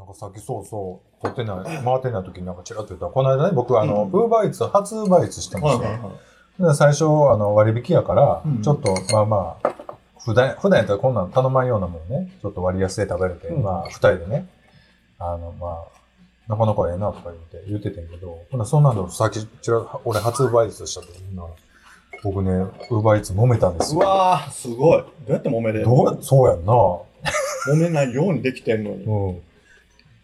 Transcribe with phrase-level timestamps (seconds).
[0.00, 5.78] なんかさっきそうそう、撮ってない、回ってない時になんかチラッと言ったら、この間ね、僕あの、うんウーバーイーツ初ウーバーイーツしてまし
[6.58, 9.74] た最初、あの、割引やからうん、ちょっと、まあまあ、
[10.24, 14.48] 普段、普段やったらこんなん頼まんようなもんね、ちょっと割安で食べれて、うんまあ、二人でね、
[15.18, 15.84] あの、まあ、
[16.48, 21.38] なかなかええなとか言って、言っててんけど、ほな、そんなのさっき、ちら、俺初ウーバーイーツした時に、
[22.22, 24.06] 僕ね、ウーバーイーツ揉めたんですうよ。
[24.08, 25.02] わー、すごい。
[25.02, 25.84] どうやって揉めれる？
[25.84, 26.72] どうそうやんな。
[26.72, 29.04] 揉めないようにできてんのに。
[29.04, 29.42] うん。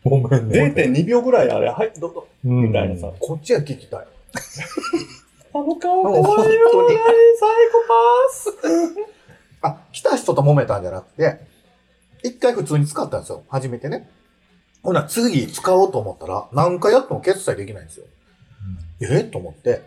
[0.07, 0.93] 揉めんねん。
[0.93, 2.27] 0.2秒ぐらいあれ、はい、どうぞ。
[2.45, 3.13] うんみたいなさ。
[3.19, 4.07] こっちは聞きたい。
[5.55, 9.09] あの顔怖いよ怖いよ、本当にサイコパース。
[9.63, 11.41] あ、来た人と揉めたんじゃなくて、
[12.23, 13.43] 一回普通に使ったんですよ。
[13.49, 14.09] 初めてね。
[14.83, 18.07] ほな、次使おうと思ったら、何回やっても決済できないんですよ。
[19.01, 19.83] えと思って、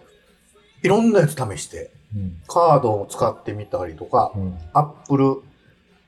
[0.84, 2.42] いろんなやつ試して、うん。
[2.48, 4.58] カードを使ってみたりとかう、ん。
[4.74, 5.42] アップル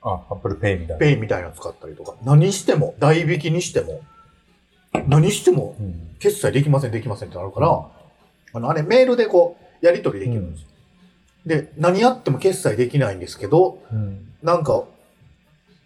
[0.03, 0.97] あ、アップルペイみたいな。
[0.97, 4.01] ペイみたいなの使ったりとか、何しても、代引きにしても、
[5.07, 6.15] 何してもうん。
[6.19, 7.87] 決済できません、できませんってなるから、
[8.53, 10.67] あの、あれメールでこう、やり取りできるんですよ。
[11.45, 14.33] で、何やっても決済できないんですけど、うん。
[14.43, 14.83] なんか、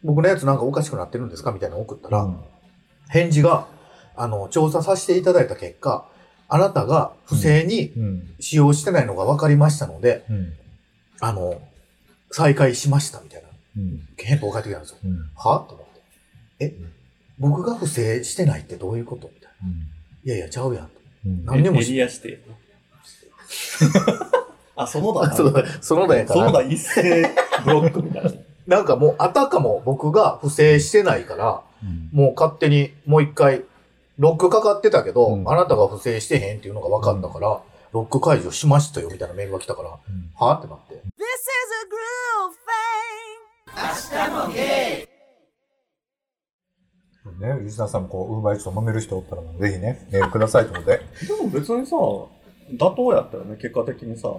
[0.04, 2.40] 僕のやつなんかおかしくなってるんですかみたいなの送ったら、うん
[3.08, 3.68] 返事が、
[4.16, 6.10] あの、調査させていただいた結果、
[6.48, 8.36] あなたが不正にうん。
[8.40, 10.54] 使用してないのが分かりましたので、うん。
[11.20, 11.62] あの、
[12.32, 13.45] 再開しましたみたいな
[13.78, 14.08] うん。
[14.18, 14.98] 返ってきたんですよ。
[15.04, 15.30] うん。
[15.36, 15.66] は？
[15.68, 15.88] と思っ
[16.58, 16.66] て。
[16.66, 16.74] え、
[17.40, 19.30] 僕が不正してないってどういうこと？
[19.34, 19.68] みたいな。
[20.24, 20.92] いやいや、ちゃうやんと。
[21.26, 21.46] うん。
[21.46, 22.40] 何でもエリアして。
[24.76, 25.36] あ、そのだな。
[25.36, 26.40] そうだ、そのだやから。
[26.40, 27.32] そのだ一斉
[27.64, 28.32] ブロックみたいな。
[28.68, 32.10] なんかもう、あたかも僕が不正してないから、うん。
[32.12, 33.64] もう勝手にもう一回、
[34.18, 40.00] ロックかかってたけど、うんあなたが不正してへんっていうのが分かったから、ロック解除しましたよみたいなメールが来たから、は？
[40.56, 40.96] ってなって。
[40.96, 41.06] This is a
[41.88, 43.45] groove thing.
[47.40, 51.02] ね、リスナーさんもこう、ウーバーイーツと揉める人おったら、ぜひね、メールくださいということで。
[51.28, 54.30] でも別にさ、妥当やったよね、結果的にさ。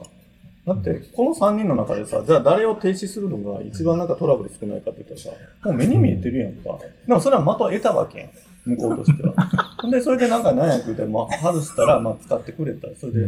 [0.67, 6.79] だって、この3人の中でさ、じゃあ誰を停止するのが一番なんかトラブル少ないかって言ったらさ、もう目に見えてるやんか。
[7.07, 8.31] でもそれは的を得たわけやん。
[8.65, 9.35] 向こうとしては。
[9.91, 13.21] で、それでなんか何や言うて、まあ、外したら、まあ、使ってくれたら、それで、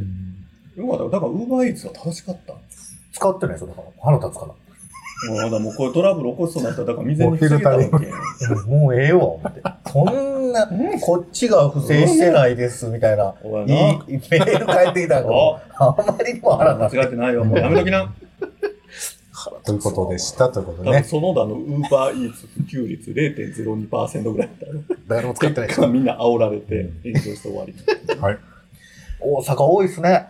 [0.76, 1.04] よかった。
[1.04, 2.54] だから、ウーバーイーツは正しかった。
[3.12, 3.86] 使ってないですよ、だから。
[4.02, 4.67] 腹立つから。
[5.26, 7.86] もう、だもうこういうトラブル起こしそうな人は、だから未然に防げたわけ。
[8.68, 9.62] もうええわ、思って。
[9.90, 10.68] そんな、
[11.00, 13.34] こっちが不正してないです、みたいな。
[13.42, 13.66] おいい。
[13.66, 17.00] メール返ってきたから、あまりにも腹間立つ。
[17.00, 17.44] 違ってないよ。
[17.44, 18.12] もうやめときな。
[19.64, 20.48] ということでした。
[20.48, 21.02] ということね。
[21.04, 24.98] その他のウーバーイーツ普及率0.02%ぐらいだったら。
[25.06, 25.88] 誰も使ってない。
[25.88, 27.74] みんな煽られて炎上して終わり。
[28.20, 28.38] はい。
[29.20, 30.28] 大阪多いですね。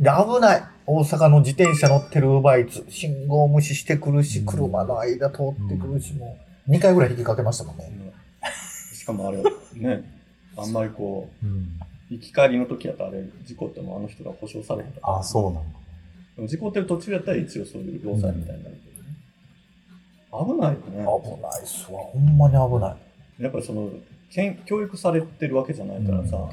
[0.00, 0.62] で、危ない。
[0.86, 2.84] 大阪の自転車乗ってるウーバーイーツ。
[2.88, 6.38] 信号無視してくるし、うん車の間通ってくるし、も
[6.68, 8.12] う、2回ぐらい引きかけましたもんね。
[8.94, 9.38] しかもあれ、
[9.74, 10.04] ね、
[10.56, 11.50] あんまりこうん。
[11.50, 11.64] う、
[12.10, 14.92] 行き帰りの時やったらあれ、事故ってもあの人が保証されへん。
[15.02, 15.64] あ、そうなの。
[16.36, 20.54] でも事故ってる途中やったら一応そういう労災みたいになるけどね。
[20.54, 21.22] 危ないよね。
[21.24, 22.00] 危ないっすわ。
[22.00, 22.96] ほんまに危な
[23.38, 23.42] い。
[23.42, 23.90] やっぱりその、
[24.30, 26.48] けん教育されてるわけじゃないからさ、うん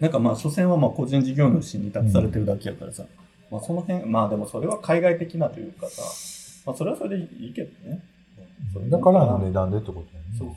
[0.00, 3.04] なんかまあ、所詮はまあ個人事業主に託されてるだけやからさ、
[3.50, 6.02] まあその辺、まあでもそれは海外的なというかさ、
[6.66, 8.02] まあそれはそれでいいけどね。
[8.88, 10.38] だからの値段でってことだよね。
[10.38, 10.48] そう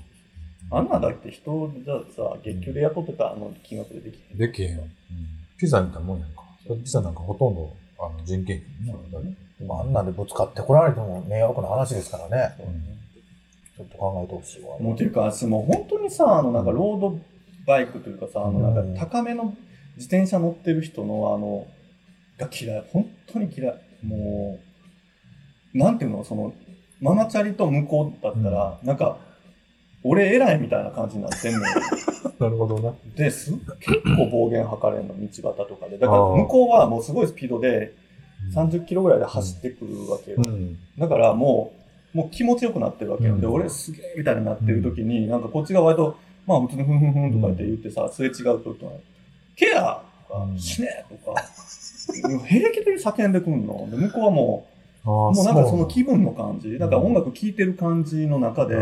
[0.72, 4.38] あんなだって人じゃさ、月給で雇ってたあの金額でできへん。
[4.38, 4.84] できへんよ。
[5.58, 6.44] ピザみたいなもんやんか。
[6.68, 9.36] ピザなんかほとんどあの人件費やんね。
[9.60, 12.56] でもあんなんでぶつかってこられても迷惑な話ですからね。
[12.58, 12.74] そうね
[13.78, 14.78] ちょっと考えてほしいわ。
[14.80, 17.20] もうていうか、私もう本当にさ、あのなんかロード
[17.66, 19.56] バイクというかさ、あのなんか高めの
[19.96, 21.68] 自転車乗ってる人のあの、
[22.38, 22.86] が嫌い。
[22.92, 23.76] 本当に嫌い。
[24.04, 24.60] も
[25.74, 26.54] う、なんていうの、その、
[27.02, 29.18] ママチャリと向こうだったら、なんか、
[30.04, 31.76] 俺偉いみたいな感じになってんのよ。
[32.40, 32.94] なるほどな。
[33.16, 35.98] で、す結構暴言吐かれるの、道端とかで。
[35.98, 37.94] だから向こうはもうすごいスピードで
[38.54, 40.38] 30キロぐらいで走ってくるわけよ。
[40.46, 40.78] うん。
[40.98, 41.74] だからも
[42.14, 43.36] う、もう気持ちよくなってるわけよ。
[43.36, 48.92] うんで、俺すげえみたいになってる時に、なんかこっちが割と、まあ普通にふんふんふんとかって言ってさ、すれ違う時は、
[49.56, 51.42] ケアとかう、ん死ねとか、
[52.48, 53.88] 平気で叫んでくんの。
[53.90, 54.68] で、向こうはも
[55.06, 58.76] あう、もうなんかその気分の感じ、だから音楽聴いてる感じの中で、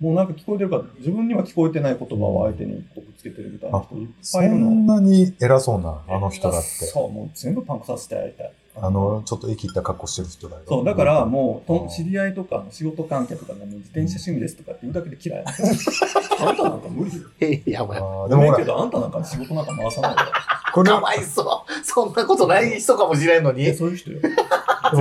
[0.00, 4.70] もうなんか聞こえてるから、自分には聞こえてない言葉を相手にこうぶつけてるみたいな人いっそぱいいるの。
[4.70, 6.68] んなに偉そうな、あの人だって。
[6.68, 8.52] そう、もう全部パンクさせてやりたい。
[8.82, 10.62] あの、ちょっと生きった格好してる人だよ。
[10.66, 15.44] そう、だからもう、うんと知り合いとか仕事関係とかでも自転車趣味ですとかって言うだけで嫌い。
[15.46, 17.22] あんたなんか無理よ。
[17.40, 18.28] えやばい。
[18.28, 20.30] ででもけど、あんたなんか仕事なんか回さないから。
[20.72, 21.84] これかわいそう。
[21.84, 23.66] そんなことない人かもしれんのに。
[23.66, 24.20] え、そういう人よ。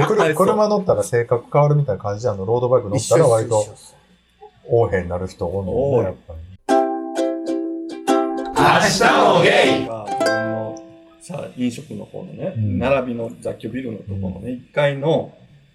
[0.08, 3.96] 車車乗ったら性格変わるみたいな感じで、あの、ロードバイク乗ったら割と一緒です
[4.70, 6.48] 横柄になる人多いのよね、やっぱり。
[9.38, 10.17] もゲイ
[11.28, 12.80] さ飲食の方のね、うん。
[12.80, 15.34] 並びの雑居ビルのところのね、1階の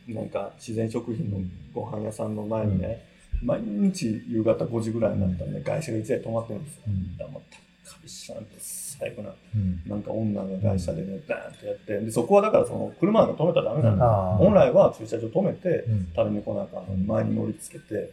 [0.09, 1.39] なんか自然食品の
[1.75, 3.05] ご飯屋さんの前にね、
[3.43, 6.83] 毎日夕方5時ぐらいになったらね、外車が一台止まってるんですよ。
[6.87, 7.17] うん。
[7.17, 7.43] だからもう
[7.85, 9.83] 高飛車なんて最後な、うん。
[9.87, 14.03] なんか女が外車でね、バーンってやって、でそこはだからその車なんか止めたらダメなん。
[14.03, 14.37] あー。
[14.37, 16.13] 本来は駐車場止めて、うん。
[16.17, 16.95] 食べに来なあかんの。
[16.95, 18.11] に前に乗りつけて、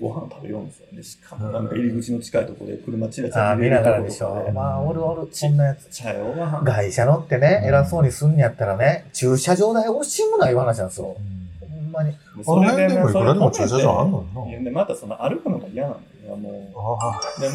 [0.00, 0.86] ご飯食べようんですよ。
[0.92, 4.50] で、しかもなんか入り口の近いところで車チラチああ、ラ入見ながらでしょ。
[4.54, 5.86] まあ、おるおる、そんなやつ。
[5.90, 6.64] ちゃいおばはん。
[6.64, 11.16] 外車乗ってね、うん偉そうにすんやったらね、駐車場代惜しむない話なんですよ。
[11.60, 12.10] ほんまに。
[12.10, 14.46] あの辺でもいくらでも駐車場あんの？
[14.48, 16.36] いやにでまたその歩くのが嫌なんだよ。
[16.36, 16.50] も
[17.38, 17.48] う、で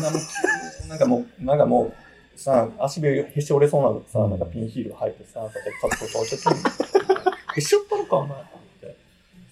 [0.89, 8.37] なんかもう、なんかもう、さ、足でへし折れそうなのさ、なんかピンヒール履いてさ、こうやってカット倒して、へし折ったのか、お前。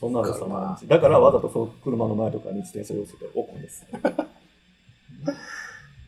[0.06, 3.88] そんなのさ、毎日だからわざとその車の前とかに自転車寄せて置くんです。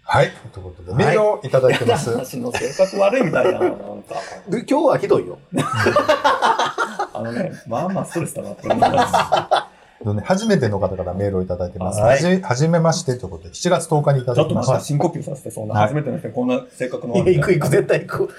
[0.03, 0.31] はい。
[0.53, 2.11] ということで、メールをいただいてます。
[2.15, 4.15] 私の性格悪いみたいな、なんか。
[4.47, 5.39] で今日はひどいよ。
[5.57, 10.23] あのね、まあまあストレスだなって思います。
[10.23, 11.99] 初めての方からメールをいただいてます。
[11.99, 14.79] はいはじめましてということで、7月10日にいたちょっと待って、だきました。
[14.79, 18.29] 深呼吸させて、そんな、はい初めての人にこんな性格のいや、悪い行く行く、絶対行く。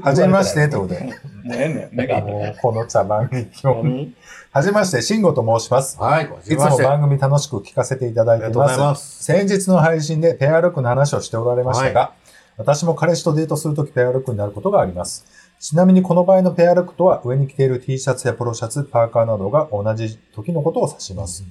[0.00, 1.14] はじめましてということで、もう
[1.52, 2.32] ええねん、目が合って。
[2.32, 3.82] もうこの茶番劇を。
[3.82, 4.14] 何？
[4.50, 5.98] はじめまして、慎吾と申します。
[5.98, 8.78] はい、ごいつも番組楽しく聞かせていただいています。
[8.78, 9.24] ます。
[9.24, 12.12] 先日の配信でペアルックの話をしておられましたが、
[12.56, 15.26] 私も彼氏とデートするときペアルックになることがあります。
[15.58, 21.44] ちなみにこの場合のペアルックとは上に着ている T シャツやポロシャツ、パーカーなどが同じ時のことを指します。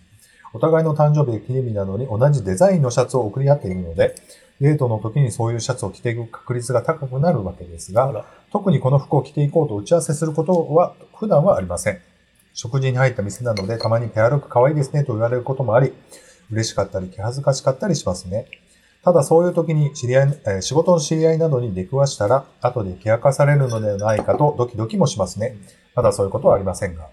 [0.53, 4.15] お互いの誕生日や記念日などに同じデザインのシャツを送り合っているので、
[4.63, 11.99] デートの時にそういうシャツを着ていく確率が高くなるわけですが特にこの服を着ていこうと打ち合わせすることは普段はありません。
[12.53, 15.91] 食事に入った店などでたまにペアルック可愛いですねと言われることもあり、
[16.49, 18.45] 嬉しかったり気恥ずかしかったりしますね。
[19.03, 25.57] ただそういう時に知り合い、えー仕事の知り合いなどに出くわしたら、後で冷やかされるのではないかとドキドキもしますね。
[25.93, 27.09] まだそういうことはありませんが。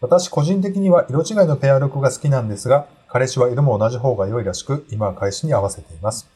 [0.00, 6.28] 私個人的には色違いのペアルックが好きなんですが、彼氏は色も同じ方が良いらしく、今は彼氏に合わせています。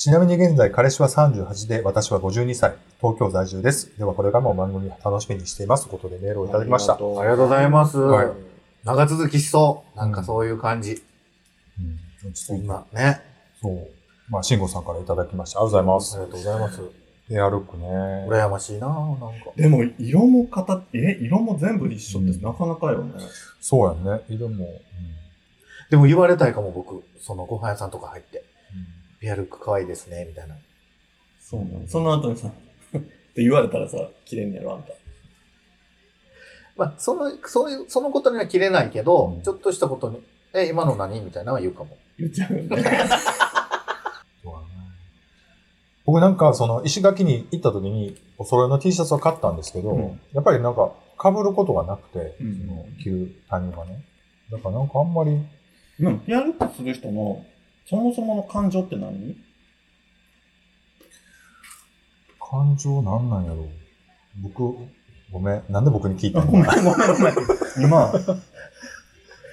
[0.00, 3.98] ちなみに現在彼氏は38で、私は52歳、東京在住です。
[3.98, 5.82] ではこれからも番組楽しみにしています。
[5.82, 6.94] ということでメールをいただきました。
[6.94, 7.98] ありがとうありがとうございます。
[7.98, 8.28] はい
[8.82, 9.98] 長続きしそう。
[9.98, 11.02] なんかそういう感じ。
[12.24, 13.20] うん、そんな、ね。
[13.60, 13.90] そう。
[14.30, 15.60] まあ、慎吾さんからいただきました。
[15.60, 16.16] ありがとうございます。
[16.16, 16.80] ありがとうございます。
[17.28, 17.86] ペアルックね。
[18.26, 19.28] 羨ましいななんか。
[19.54, 23.12] でも、色も形、え、色も全部一緒ってうんなかなかよね。
[23.60, 24.22] そうやね。
[24.30, 24.66] 色も。
[25.90, 27.04] でも言われたいかも、僕。
[27.20, 28.39] そのご飯屋さんとか入って。
[29.20, 30.56] ペアルック可愛いですね、みたいな。
[31.40, 31.86] そうなの。
[31.86, 32.48] その後にさ、
[32.96, 33.00] っ
[33.34, 34.92] て言われたらさ、綺麗にやろ、あんた。
[36.76, 40.22] まあ、その、そういう、そのことには切れないけど、うんちょっとしたことに、
[40.54, 41.20] え、今の何？
[41.20, 41.96] みたいなのは言うかも。
[42.18, 42.82] 言っちゃうよね。
[46.06, 50.92] 僕なんか、その、石垣に行った時に、お揃いの T シャツを買ったんですけど、うんやっぱりなんか、
[51.22, 54.02] 被ることがなくて、うんその、着るタイミングがね。
[54.50, 55.38] だからなんかあんまり、
[55.98, 57.44] でも、ピアルックする人の、
[57.90, 59.36] そもそもの感情って何？
[62.40, 63.68] 感情なんなんやろう。
[64.42, 64.62] 僕、
[65.32, 65.64] ごめん。
[65.68, 67.34] なんで僕に聞いたごめん、のごめん、ごめん。
[67.84, 68.12] 今、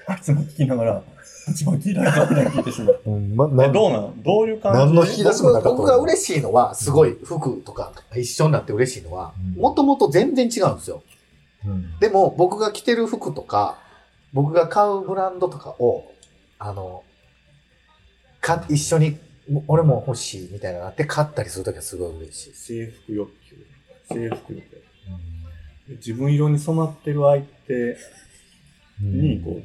[0.08, 1.04] あいつも聞きながら、
[1.50, 3.02] 一番嫌いたいな聞いてしまう。
[3.08, 4.80] うん、ま、え、どうなのどういう感じ？
[4.80, 11.02] 何の引き出しもなかった僕僕が嬉しいのは、すごい服とか一緒になって嬉しいのはう、んもともと全然違うんですよ。
[11.66, 11.98] うん。
[12.00, 13.80] でも、僕が着てる服とか、
[14.32, 16.04] 僕が買うブランドとかを、
[16.60, 17.04] あの、
[18.42, 19.18] か、一緒に、
[19.68, 22.54] 俺も欲しいみたいなのがあって買ったりするときはすごい嬉しい。
[22.54, 23.56] 制服欲求。
[24.14, 24.88] 制服欲求。
[25.90, 27.98] 自分色に染まってる相手
[29.02, 29.62] うんに、こ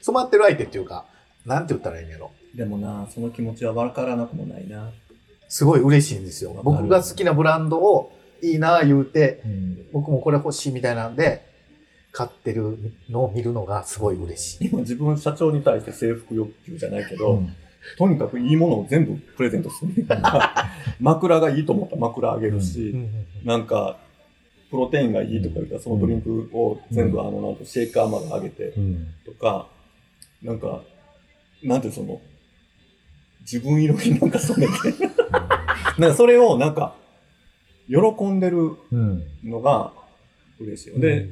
[0.00, 1.06] 染まってる相手っていうか、
[1.44, 2.30] なんて言ったらいいんやろ。
[2.54, 4.92] う、でもな、その気持ちは分からなくもないな。
[5.48, 8.10] すごい嬉しいんですよ僕が好きなブランドを
[8.42, 11.44] いいな言うて、うん僕もこれ欲しいみたいなんで、
[12.12, 12.78] 買ってる
[13.10, 14.68] のを見るのがすごい嬉しい。
[14.68, 17.54] 今自分社長に対して制服欲求じゃないけど、うん
[17.98, 19.92] とにかくいいものを全部プレゼントする。
[21.00, 21.94] 枕がいいと思った。
[21.96, 22.94] ら枕あげるし、
[23.44, 23.98] なんか、
[24.70, 29.06] プロテインがいいとか言ったらそのドリンクを全部あの、なんかシェイカーまであげてうん。
[29.26, 29.68] とか、
[30.42, 30.82] なんか、
[31.62, 32.20] なんてその、
[33.40, 34.98] 自分色になんか染めて、
[35.98, 36.94] なんかそれをなんか、
[37.88, 39.24] 喜んでるうん。
[39.44, 39.92] のが
[40.58, 41.00] 嬉しいよ。
[41.00, 41.26] で、っ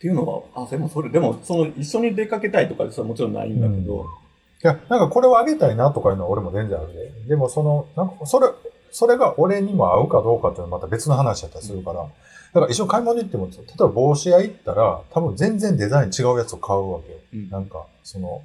[0.00, 4.23] ていうのは、あ、でもそれ、でも、その、一緒に出かけたいとかはもちろんないんだけど、い
[4.66, 7.10] や、なんかこれをあげたいなとかいうのは俺も全然あるで。
[7.28, 8.48] でもその、なんかそれ、
[8.90, 12.02] それが俺にも合うかどうかっていうのはまた別の話だったりするから。
[12.02, 17.18] だから一緒に買い物に行っても、例えば帽子屋行ったら、多分全然デザイン違うやつを買うわけよ。
[17.34, 18.42] うんなんか、その、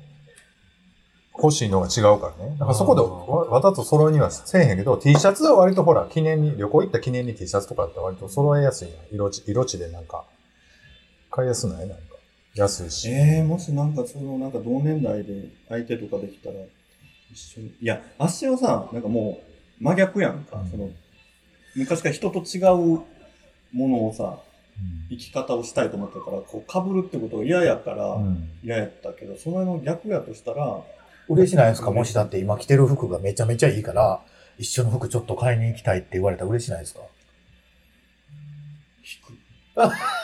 [1.41, 2.55] 欲しいのが違うからね。
[2.59, 9.15] だからそこでわわざと揃いにはせえへんけど、T シャツは割とほら、記念に、旅行行った記念に T シャツとかって割と揃えやすいやん。
[9.15, 10.25] 色地、色地でなんか、
[11.31, 11.88] 買いやすない？
[11.88, 12.08] なんか。
[12.55, 13.09] 安いし。
[13.09, 16.55] えー、もしなんかその、なんか同年代で相手とかできたら、
[17.31, 17.67] 一緒に。
[17.81, 19.41] いや、あっしはさ、なんかも
[19.79, 20.57] う、真逆やんか。
[20.59, 20.89] うんその、
[21.75, 22.65] 昔から人と違う
[23.71, 24.39] ものをさ、
[25.09, 28.49] 生き方をしたいと思ったから、こう、被るってことが嫌やからう、ん。
[28.63, 30.81] 嫌やったけど、そのの逆やとしたら、
[31.27, 31.91] 嬉しないですか？
[31.91, 34.21] もしだって今着てる服がめちゃめちゃいいから、
[34.57, 37.01] 一緒の服ちょっと買いに行きたいって言われたら嬉しないですか？
[39.03, 39.37] 引く。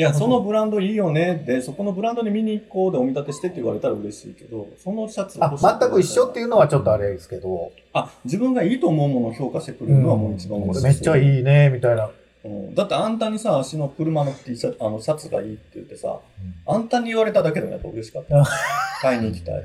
[0.00, 6.48] いや、 そのブランドいいよねで、そこのブランドに見に行こうでお見立てしてって言われたら嬉しいけど、そのシャツあ、全く一緒っていう。
[6.48, 10.84] のはちょっとあれですけど、あ、自分がいいと思うものを評価してくれるのはもう一番嬉しい。
[10.84, 12.06] めっちゃいいね、みたいな。
[12.42, 16.18] うんだってあんたにさ、足の車の T シャツ、あの、シャツがいいって言ってさ、
[16.66, 18.42] あんたに言われただけでもやっぱ嬉しかった。
[19.02, 19.62] 買いに行きたい。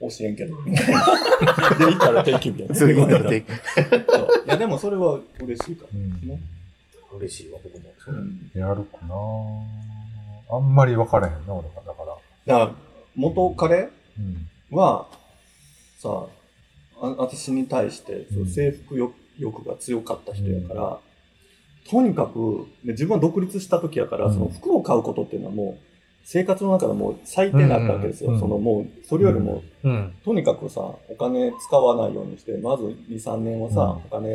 [0.00, 1.00] 教えんけど、みたいな。
[1.78, 2.74] で、行ったら定期日やね。
[2.74, 3.42] そういうことそうでい
[4.46, 6.34] や、でもそれは嬉しいかうんら。
[6.34, 6.40] ね
[7.16, 7.90] 嬉しいわ、僕も。
[8.08, 9.14] うんやるかな
[10.50, 11.74] あんまり分からへんな、俺は。
[11.86, 12.02] だか
[12.46, 12.58] ら。
[12.58, 12.74] だから、
[13.16, 14.76] 元彼うん。
[14.76, 15.08] は、
[15.98, 16.26] さ
[17.00, 20.98] あ、私に対して、そううん征服欲欲が強かった人やから、
[21.90, 25.84] とにかく、で自分は独立した時やから、うんその服を買うことっていうのはもう、
[26.26, 28.32] 生活の中でもう最低だったわけですよ。
[28.32, 30.14] うんそのもう、それよりも、うん。
[30.24, 34.34] とにかくさ、お金使わないようにして、まず2、3年はさ、うんお金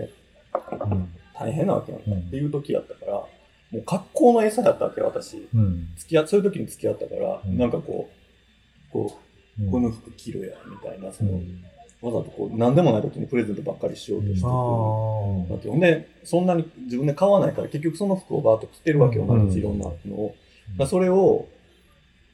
[0.92, 1.10] うん。
[1.40, 3.28] 大変なわけやんか、うんっていう時やったから、も
[3.74, 5.48] う格好の餌だったわけ、私。
[5.54, 5.88] うん。
[5.96, 9.18] 付き合そういう時に付き合ったから、うんなんかこう、こ
[9.60, 11.64] う、うんこの服着ろや、みたいな、その、うん
[12.02, 14.50] わざとこう、何でもない時にプレゼントばっかりしようとしてくる。
[14.50, 20.28] あわけよで、そんなに自分で買わないから、結局その服をバーッと着てるわけよ、うん毎日いろんなのを。
[20.28, 21.48] だからそれを、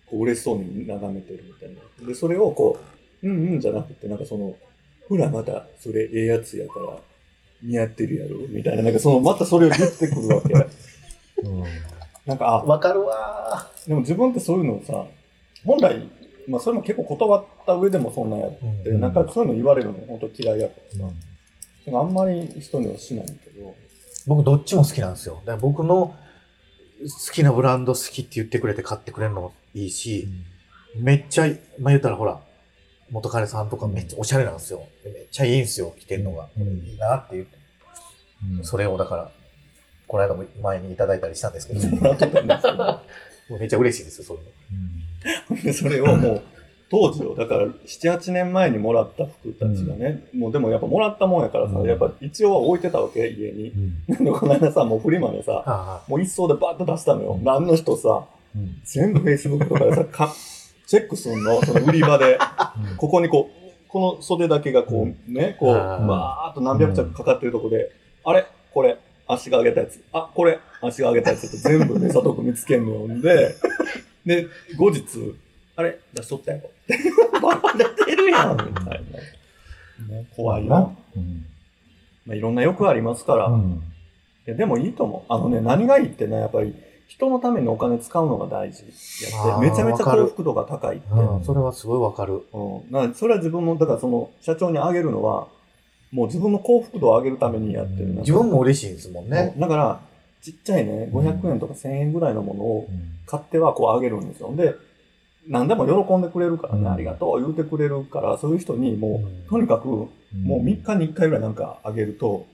[0.05, 2.07] こう嬉しそうに眺めてるみたいな。
[2.07, 2.77] で、それをこ
[3.23, 4.55] う、うんうんじゃなくて、なんかその、
[5.09, 6.99] ほらまた、それええやつやから、
[7.65, 10.53] 似合ってるやろ、みたいな、なんかその、またそれを言ってくるわけ。
[11.43, 11.63] うん。
[12.25, 13.69] なんか、あ、わかるわ。
[13.87, 15.05] でも自分ってそういうのをさ、
[15.65, 16.09] 本来、
[16.47, 18.51] まあそれも結構断った上でもそんなんやっ
[18.83, 19.01] て、うん。
[19.01, 21.13] なんかそういうの言われるの本当嫌いやからさ、
[21.87, 23.73] なんかあんまり人にはしないけど、
[24.27, 25.35] 僕どっちも好きなんですよ。
[25.45, 26.15] だから僕の
[27.01, 30.27] 好きなブランド好きって言ってくれて買ってくれるのもいいし、
[30.95, 31.47] めっちゃ、
[31.79, 32.39] まあ言ったらほら、
[33.11, 34.83] 元彼さんとかめっちゃおしゃれなんですよ。
[35.03, 36.47] でめっちゃいいんですよ、着てるのが。
[36.57, 37.57] うんいいなって言って。
[38.57, 39.31] うんそれをだから、
[40.07, 42.77] この間も前にいただいたりしたんですけど、もらってたんですけど、
[43.49, 45.63] もうめっちゃ嬉しいですよ、そういうの。
[45.63, 46.41] で それをもう、
[46.89, 53.69] 当時を、だから、7、8年前にもらった服たちがね、もうでもやっぱもらったもんやからさ、うんやっぱ一応は置いてたわけ、家に。
[53.69, 57.39] うんで、この間さ、もうフリマでさ、あもう一層でバーッと出したのよ。
[57.41, 60.33] 何の人さ、うん全部 Facebook とかでさ、か
[60.87, 62.37] チェックすんの、その売り場で。
[62.97, 67.91] ここにこう、この袖だけがこう、ね、こう、あーバーっと何百着かかってるとこで、
[68.23, 68.45] あれ？
[68.73, 70.03] これ、足が上げたやつ。
[70.11, 73.55] あ、これ、足が上げたやつって全部目ざとく見つけんのよんで、
[74.25, 75.03] で、後日、
[75.75, 75.99] あれ？
[76.13, 76.69] 出しとったやろ。
[77.41, 80.15] バレてるやん、 みたいな。
[80.15, 80.95] ね、怖いな。
[81.15, 81.45] うん。
[82.25, 83.45] まあ、いろんな欲ありますから。
[83.47, 83.81] うん。
[84.47, 85.33] いやでもいいと思う。
[85.33, 86.75] あのね、何がいいってね、やっぱり、
[87.07, 88.83] 人のためにお金使うのが大事
[89.23, 91.05] やって、めちゃめちゃ幸福度が高いって。
[91.11, 92.43] うん、それはすごいわかる。
[92.53, 92.91] うん。
[92.91, 95.47] だからそれは自分の、だからその、社長にあげるのは、
[96.11, 98.07] もう自分の幸福度を上げるためにやってる。
[98.15, 99.53] 自分も嬉しいですもんね。
[99.55, 99.99] うんだから、
[100.41, 102.87] ちっちゃいね、500円とか1000円ぐらいのものを
[103.25, 104.55] 買ってはこうあげるんですよ。
[104.55, 104.75] で、
[105.47, 112.45] 何でも喜んでくれるからね、うんありがとう言うてくれるから、そういう人にもう、うんとにかく、もう3日に1回ぐらいなんかあげると、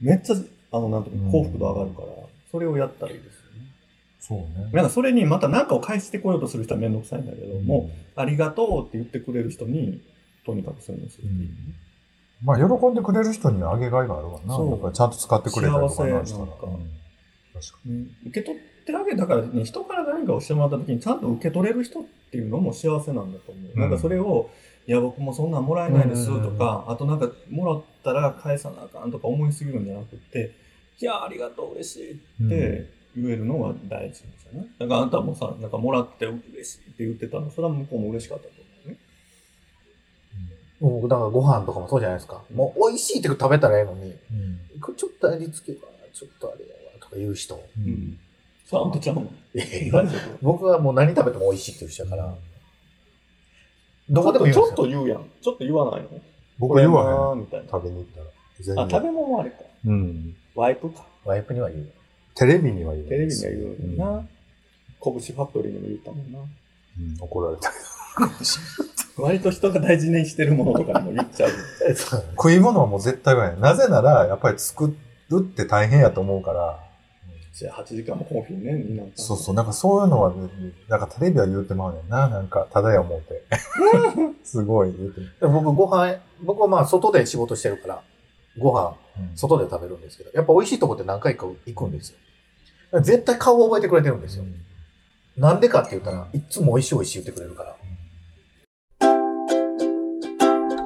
[0.00, 0.36] めっちゃ、
[0.72, 2.08] あの、なんていうの幸福度上がるから、
[2.50, 3.37] それをやったらいいです。
[4.28, 4.70] そうね。
[4.74, 10.02] なんかそれにまた何かを返してこようとする人はめんどくさいんだけど、もう、ありがとうって言ってくれる人に、
[10.44, 11.48] とにかくそういうのするうね。
[12.44, 14.54] まあ、喜んでくれる人にはあげがいがあるわな。
[14.54, 16.46] そうやっぱりちゃんと使ってくれたりとか幸せなんしたら。
[16.46, 16.90] なんかうん
[17.54, 23.72] 確かうん受け取ってあげたからね、人から何かをしてもらった時にちゃんと受け取れる人っていうのも幸せなんだと思う。
[23.72, 24.50] うんなんかそれを、
[24.86, 30.52] いや、僕もそんなんもらえないですうんとか、あとなんか、もらったら返さなあかんとか思いすぎるんじゃなくって、
[31.00, 32.12] いや、ありがとう、嬉しい
[32.46, 34.68] って言えるのが大事ですよね。
[34.78, 38.98] だからあんたもさ、なんかもらって嬉しいって言ってたの、それは向こうも嬉しかったと思うね。
[40.80, 42.42] もうだからご飯とかもそうじゃないですか。
[42.54, 47.54] もう美味しいって食べたらええのに、うんこれちょっと味付けが、ちょっとあれやわとか言う人。
[47.56, 48.18] ううんん。
[48.64, 49.24] さあ、あんたちゃうもん。
[49.24, 52.34] いやいや大丈僕はもう何食べても美味しいっていう人だから、
[54.10, 54.24] ど夫。
[54.24, 54.76] こでも言うんちょっ。
[54.76, 55.24] と言うやん。
[55.42, 56.08] ちょっと言わないの？
[56.58, 57.40] 僕言わへん。
[57.40, 57.66] みたいな。
[57.70, 58.26] 食べに行ったら。
[58.60, 59.56] 全あ、食べ物はあれか。
[59.86, 60.36] うん。
[60.54, 61.06] ワイプか。
[61.24, 61.92] ワイプには言う。
[62.38, 63.06] テレビには言う。
[63.08, 63.62] テレビには言う
[63.96, 64.10] よな。
[64.18, 64.28] うん
[65.00, 66.38] 拳ファクトリーにも言ったもんな。
[66.40, 69.22] うん怒られたけど。
[69.22, 71.50] 割と人が大事にしてるものとかにも言っちゃう。
[72.36, 73.60] 食い物はもう絶対言わない。
[73.60, 74.94] なぜなら、やっぱり作
[75.30, 76.80] るって大変やと思うから、
[77.52, 79.02] じゃあ8時間もコーヒーね、みんな。
[79.16, 80.32] そうそう、なんかそういうのは、
[80.88, 83.42] なんかテレビは言うてまうねんな、なんか、ただや思うて。
[84.44, 88.02] すごい言うて僕ご飯、僕はまあ外で仕事してるから、
[88.58, 92.18] ご飯、うん外で食べるんですけど、やっぱ美味しいとこって何回か行くんですよ。
[92.92, 94.44] 絶対顔を覚えてくれてるんですよ。
[95.36, 97.76] なんでかって言ったら、いつも美味しい美味しい言ってくれるから。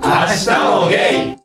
[0.04, 1.42] 明日もゲイ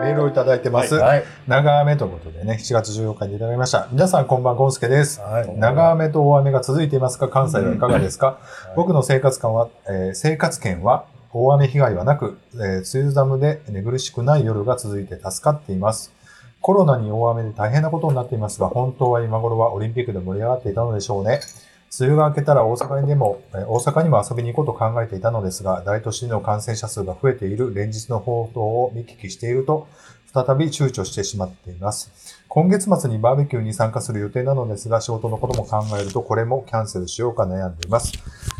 [0.00, 0.94] メールをいただいてます。
[0.94, 1.24] はい。
[1.46, 3.88] 長雨ということでね、7月14日にいただきました。
[3.92, 5.20] 皆さんこんばん、ゴンスケです。
[5.20, 8.38] はい長雨と大雨が続いていますが、関西はいかがですか、
[8.72, 16.12] い僕の生活感は、えー生活圏は大雨被害はなく、えー梅雨寒で寝苦しくない夜が続いて助かっています。
[16.68, 21.40] コロナに大雨で大変なことになっていますが、本当は今頃はオリンピックで盛り上がっていたのでしょうね。
[21.98, 29.86] 梅雨が明けたら大阪にでも、大阪にも遊びに行こうと考えていたのですが、大都市の感染者数が増えている連日の報道を見聞きしていると、
[30.34, 32.38] 再び躊躇してしまっています。
[32.48, 38.12] 今月末にバーベキューに参加する予定なのですが、仕事のことも考えると、これもキャンセルしようか悩んでいます。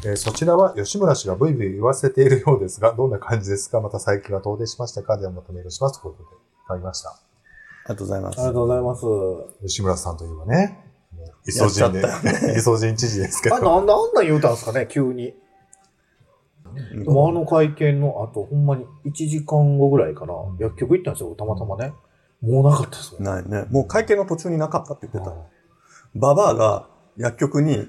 [0.07, 3.83] えーそちらは吉村氏がブイブイ言わせているようですが、どんな感じですか？
[3.83, 5.19] また最近は遠出しましたか？
[5.19, 6.01] ではまたメールします。
[6.01, 6.39] ということで、い
[6.69, 7.28] ただきました。
[7.89, 8.39] ありがとうございます。
[8.39, 9.67] ありがとうございます。
[9.67, 10.79] 吉村さんといえばね、
[11.47, 13.77] イソジンで、やっちゃった イソジン知事ですけあ、ど。
[13.77, 15.35] なんであんなん言うたんですかね、急に。
[16.93, 16.97] う？
[16.97, 21.95] んでもあの会見の後、ほんまに1時間後ぐらいかな、ん薬局行ったんですよ、たまたまね。
[22.43, 23.25] もうなかったですもん。
[23.25, 23.67] ないね。
[23.71, 25.35] もう会見の途中になかったって言ってた。
[26.15, 27.89] ババアが薬局に、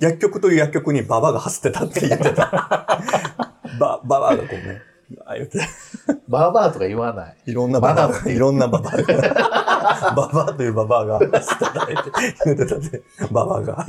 [0.00, 2.50] 薬局という薬局にババアが走ってたって言ってた。
[3.78, 4.82] バババアがこうね、
[5.24, 5.60] ああ言って、
[6.28, 7.36] バーバーとか言わない。
[7.46, 8.28] いろんなババア。
[8.28, 8.96] いろんなババア。
[8.96, 9.04] が、
[10.16, 11.20] ババアというババアが
[13.30, 13.86] ババアが。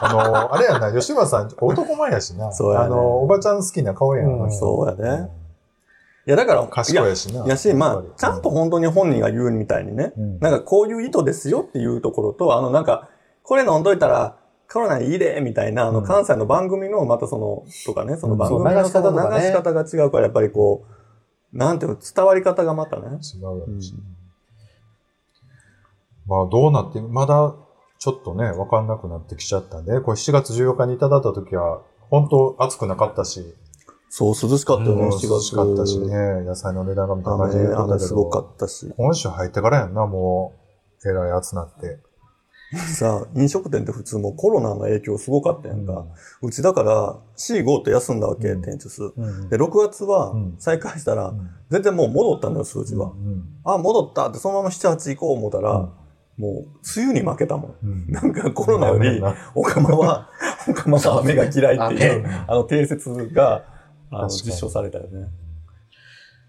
[0.00, 2.52] あの、あれやな、吉村さん、男前やしな。
[2.52, 2.86] そうやね。
[2.86, 4.40] あの、おばちゃん好きな顔やん。
[4.40, 5.30] うんそうやね。
[6.26, 7.46] いや、だから、賢いやしな。
[7.46, 10.38] やし、まあ、ちゃんと本当に本人が言うみたいにね、うん。
[10.40, 13.08] なんかこういう意図ですよっていうところと、あのなんか、
[13.42, 14.36] これ飲んどいたら、
[14.72, 16.04] コロナいいで、みたいな、あの、うん。
[16.04, 19.12] 関西の番組の、またその、とかね、その番組の流し方
[19.74, 21.03] が違うから、やっぱりこう、
[21.54, 23.18] なんていうの、伝わり方がまたね。
[23.34, 23.94] 違うやろし。
[26.26, 27.54] まあ、どうなって、まだ、
[27.98, 33.54] ちょっとね、わかんなくなってきちゃったんで、これ7月14日にいただいた時は、本当暑くなかったし、
[34.10, 35.28] そう、涼しかったよね、うん7月。
[35.28, 38.92] 涼しかったしね、野菜の値段がみたいな感じで雨、雨すごかど、ったし。
[38.96, 40.52] 今週入ってからやんな、も
[41.04, 41.98] う、えらい暑なって。
[42.74, 46.06] さ、飲食店って普通もうコロナの影響すごかったやんか。
[46.42, 49.02] うちだから、4、5って休んだわけ、うん店長数。
[49.16, 53.08] うんで、6月はうん再開したらう、ん全然もう戻ったんだよ、数字は。
[53.08, 55.90] うんあ、戻ったって、そのまま7、8行こう思ったら、うん
[56.36, 56.52] もう、
[56.96, 57.74] 梅雨に負けたもん。
[57.82, 60.28] うんなんかコロナより、なオカマは、
[60.68, 63.64] オカマは雨が嫌いっていう、雨あの定説が、
[64.10, 65.28] あの、実証されたよね。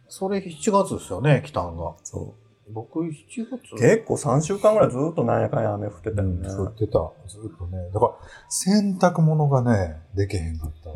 [0.08, 1.94] それ7月ですよね、来たんが。
[2.04, 2.36] そ
[2.72, 3.12] 僕7
[3.50, 3.78] 月う。
[3.78, 6.48] 結構3週間ぐらいずっとなんやかんや雨降ってたよね。
[6.50, 7.12] 降ってた。
[7.28, 7.78] ずっとね。
[7.94, 8.14] だから、
[8.50, 10.90] 洗濯物がね、できへんかった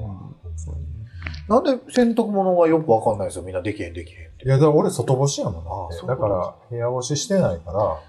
[1.53, 3.43] なんで洗濯物はよくわかんないですよ？
[3.43, 4.45] みんなできへんできへんって。
[4.45, 7.99] いや、だから俺外干しやもんあなだから、部屋干ししてないから、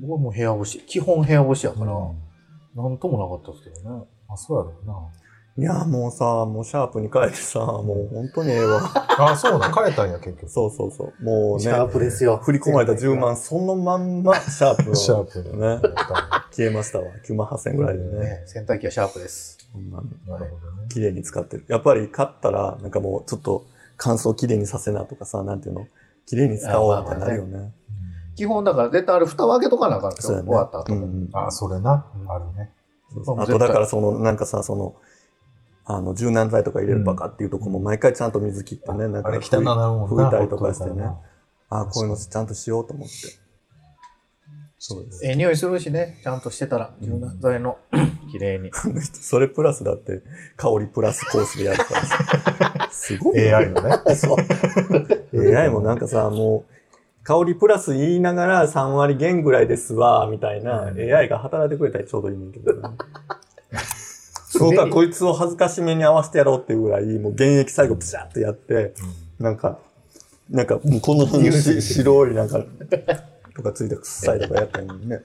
[0.00, 0.80] 僕はもう部屋干し。
[0.86, 2.18] 基本部屋干しやから、うん
[2.76, 4.04] なんともなかったですけどね。
[4.28, 4.94] あ、そうやろうな。
[5.58, 8.80] いや、もうさ、もうシャープに変えてさ、もう本当にええわ。
[9.18, 10.48] あ、そうだ、変えたんや、結局。
[10.48, 11.24] そうそうそう。
[11.24, 12.36] もうね、シャープですよ。
[12.36, 15.60] 振り込まれた10万、そのまんまシャープの シャープに。
[15.60, 15.80] ね、
[16.52, 17.06] 消えましたわ。
[17.26, 18.20] 9万8000ぐらいでね。
[18.20, 19.58] ね、洗濯機はシャープです。
[19.72, 20.86] ほんまになるほどね。
[20.90, 21.64] 綺麗に使ってる。
[21.66, 23.64] やっぱり買ったら、なんかもうちょっと
[23.96, 25.88] 乾燥綺麗にさせなとかさ、なんていうの、
[26.26, 27.72] 綺麗に使おうってなるよね。
[28.36, 30.34] 基本だから絶対あれ蓋を開けとかなあかんですよ。
[30.34, 30.48] そうやね。
[30.48, 30.94] 終わった後。
[30.94, 32.06] うんうんあ、それな。
[32.28, 32.70] あるね。
[33.36, 34.94] あとだからその、なんかさ、その、
[35.90, 39.30] あの、柔軟剤とか入れるバカっていうとこも毎回ちゃんと水切ってね、なんなんな。
[39.30, 41.18] 拭いたりとかしてねほっといたらな。
[41.70, 43.14] あこういうのちゃんとしようと思って。
[44.78, 45.26] そうです。
[45.26, 47.78] ええ匂いするしね、ちゃんとしてたら、柔軟剤の、
[48.30, 48.70] 綺麗に。
[48.70, 50.20] あの人それプラスだって、
[50.56, 52.88] 香りプラスコースでやるからさ。
[52.92, 53.54] すごいよね。
[53.54, 54.14] AI のね。
[54.14, 54.36] そう。
[55.56, 62.90] AI もなんかさ、もう、香りプラス言いながら3割減ぐらいですわ、みたいな、AI が働いてくれたらちょうどいいねんけどね。
[64.58, 68.94] そうか、こいつを恥ずかしめに合わせてやろうっていうぐらい、もう現役最後ピシャってやって、
[69.38, 69.78] なんか、
[70.50, 72.64] なんか、もうこの辺にし白いなんか、
[73.56, 75.20] とかついて臭いとかやったのにね。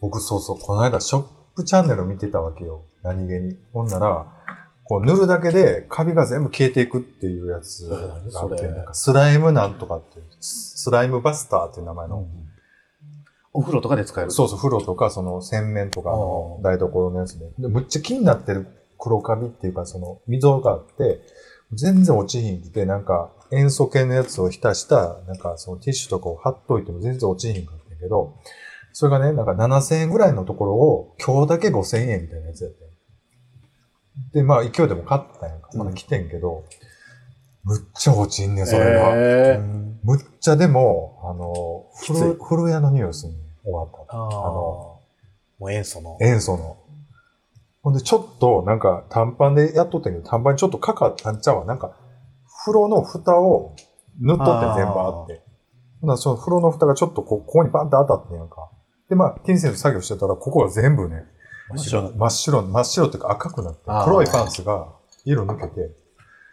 [0.00, 1.24] 僕、そうそう、この間、ショッ
[1.56, 2.82] プチャンネル見てたわけよ。
[3.02, 3.56] 何気に。
[3.72, 4.26] ほんなら、
[4.88, 12.26] こう塗るだけでカビが全部消えていくっていうやつがあって、それなんかスライムなんとかっていう、スライムバスターっていう名前の、
[13.52, 14.30] お風呂とかで使える？
[14.30, 17.46] そうそう、風呂とか、その洗面とかの台所のやつで。
[17.58, 18.66] で、むっちゃ気になってる
[18.98, 21.20] 黒カビっていうか、その溝があって、
[21.72, 28.36] 全然落ちひんくて、なんか塩素系のやつを浸した、なんかそのティッシュとかを貼っといても全然落ちひんかったけど、
[28.92, 32.90] それがね、なんか7000円ぐらいのところを今日だけ5000円みたいなやつやったよ
[34.32, 35.70] で、まあ勢いでも買ったんやんか。
[35.74, 36.64] まだ来てんけど、
[37.68, 39.10] むっちゃ落ちんねん、それが。
[39.14, 44.14] へーむっちゃでも、あの、古古屋の匂いするね終わった後。
[44.14, 45.00] あの、
[45.58, 46.16] もう塩素の。
[46.22, 46.78] 塩素の。
[47.82, 51.64] ほんで、ちょっと、なんか、短パンでやっとったけど、短パンにちょっとかかったんちゃうわ。
[51.66, 51.92] なんか、
[52.64, 53.76] 風呂の蓋を
[54.18, 55.42] 塗っとって全部あって。
[56.00, 58.70] ほんならその風呂の蓋がちょっとこう、ここにバンって当たってんやんか。
[59.10, 61.24] で、まあ、ティンセント作業してたら、ここが全部ね、
[61.70, 64.88] 真っ白真っ白、真っ白っていうか赤くなって黒いパンツが
[65.24, 65.90] 色抜けて、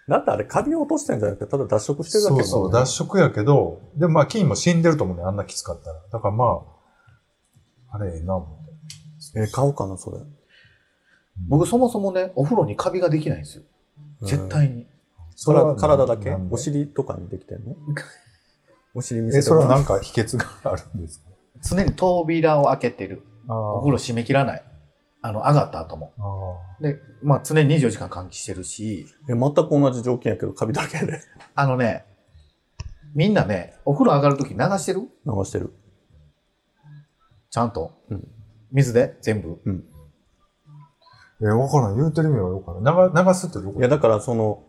[0.08, 6.00] だってあれ、カビを落としてんじゃなくて、ただ脱色してるだけそうそう、脱色やけど、でもまあ、菌も死んでると思うね、あんなきつかったら。
[6.12, 6.62] だからま
[7.92, 8.66] あ、あれええな、思っ
[9.34, 9.40] て。
[9.40, 10.18] えー買おうかな、それ。
[11.48, 13.64] 僕そもそもね、お風呂にカビができないんですよ。
[14.22, 14.88] 絶対に。
[15.36, 16.38] それは体体だけ？
[16.52, 17.76] お尻とかにできてんの？
[18.96, 19.64] お尻見せえ、てもらう？
[19.64, 21.30] それはなんか秘訣があるんですか？
[21.76, 23.24] 常に扉を開けてる。
[23.48, 24.64] あお風呂閉め切らない。
[25.28, 26.14] あの、上がった後も。
[26.20, 31.20] あで、まあ常に24時間換気してるし、え、全く同じ条件やけど、カビだらけで
[31.56, 32.06] あのね、
[33.16, 35.02] みんなね、お風呂上がるとき流してる？
[35.26, 35.74] 流してる。
[37.50, 37.92] ちゃんと。
[38.10, 38.28] うん
[38.72, 39.18] 水で？
[39.22, 39.60] 全部。
[41.42, 41.96] え、わからん。
[41.96, 43.24] 言うてる意味はよくわからん。
[43.24, 44.64] 流流すってどこいや、だからその、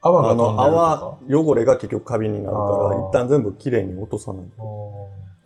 [0.00, 4.44] 泡があの、泡、汚れが結局カビになるから、一旦全部きれいに落とさない。
[4.44, 4.62] あ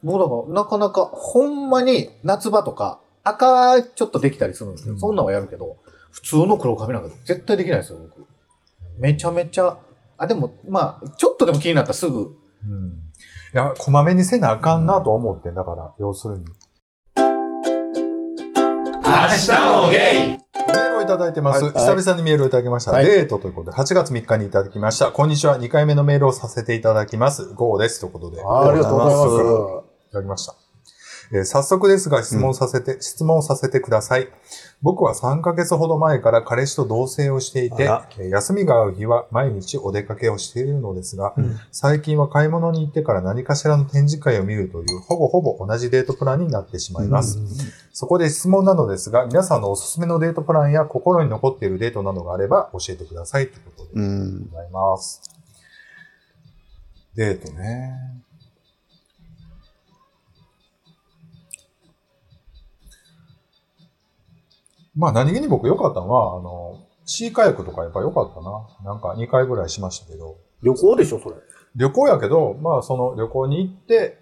[0.05, 4.95] 僕だから、なかなか、ほんまに夏場とか、赤ちょっとできたりするんですよ。
[4.95, 5.79] うんそんなんはやるけど、
[6.13, 8.27] 普通の黒カビなんか絶対できないですよ、僕。
[8.99, 9.77] めちゃめちゃ、
[10.17, 12.89] あ、でも、まあ、ちょっとでも気になったらすぐ、ーうん。
[13.53, 16.45] いや、こまめにせなあかんなと思ってんだから、要するに。
[17.17, 17.23] 明
[19.13, 19.51] 日
[19.83, 21.65] もゲイメールをいただいてます。
[21.65, 22.93] はい久々にメールをいただきました。
[22.93, 25.13] はいデートということで、8月3日にいただきました。
[25.13, 25.59] こんにちは。
[25.59, 27.55] 2回目のメールをさせていただきます。
[27.55, 28.01] GO です。
[28.01, 28.41] ということで。
[28.41, 29.87] ありがとうございます。
[30.09, 30.66] いただきました。
[31.33, 34.29] えー早速ですが質問させて、質問させてください。
[34.83, 47.39] 僕は3ヶ月ほど前から彼氏と同棲をしていて休みが合う日は毎日お出かけをしているのですが、うん最近は買い物に行ってから何かしらの展示会を見るという、ほぼほぼ同じデートプランになってしまいます。
[47.93, 54.49] そこで質問なのですが、皆さんのおすすめのデートプランや心に残っているデートなどがあれば教えてくださいということでうん。
[54.51, 55.23] ございます。
[57.15, 58.26] デートね。
[64.97, 68.93] まあ何気に僕良かったのは、あの、シーカヤックとかやっぱ良かったな。
[68.93, 70.39] なんか2回ぐらいしましたけど。
[70.63, 71.37] 旅行でしょ、それ。
[71.77, 74.19] 旅行やけど、まあその旅行に行って、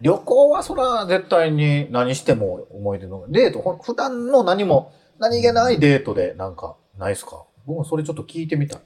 [0.00, 3.26] 旅行はそら絶対に何しても思い出の。
[3.28, 7.44] デート、普段の何も、何気ないデートでなんか、ないっすか？
[7.66, 8.80] 僕もそれちょっと聞いてみたい。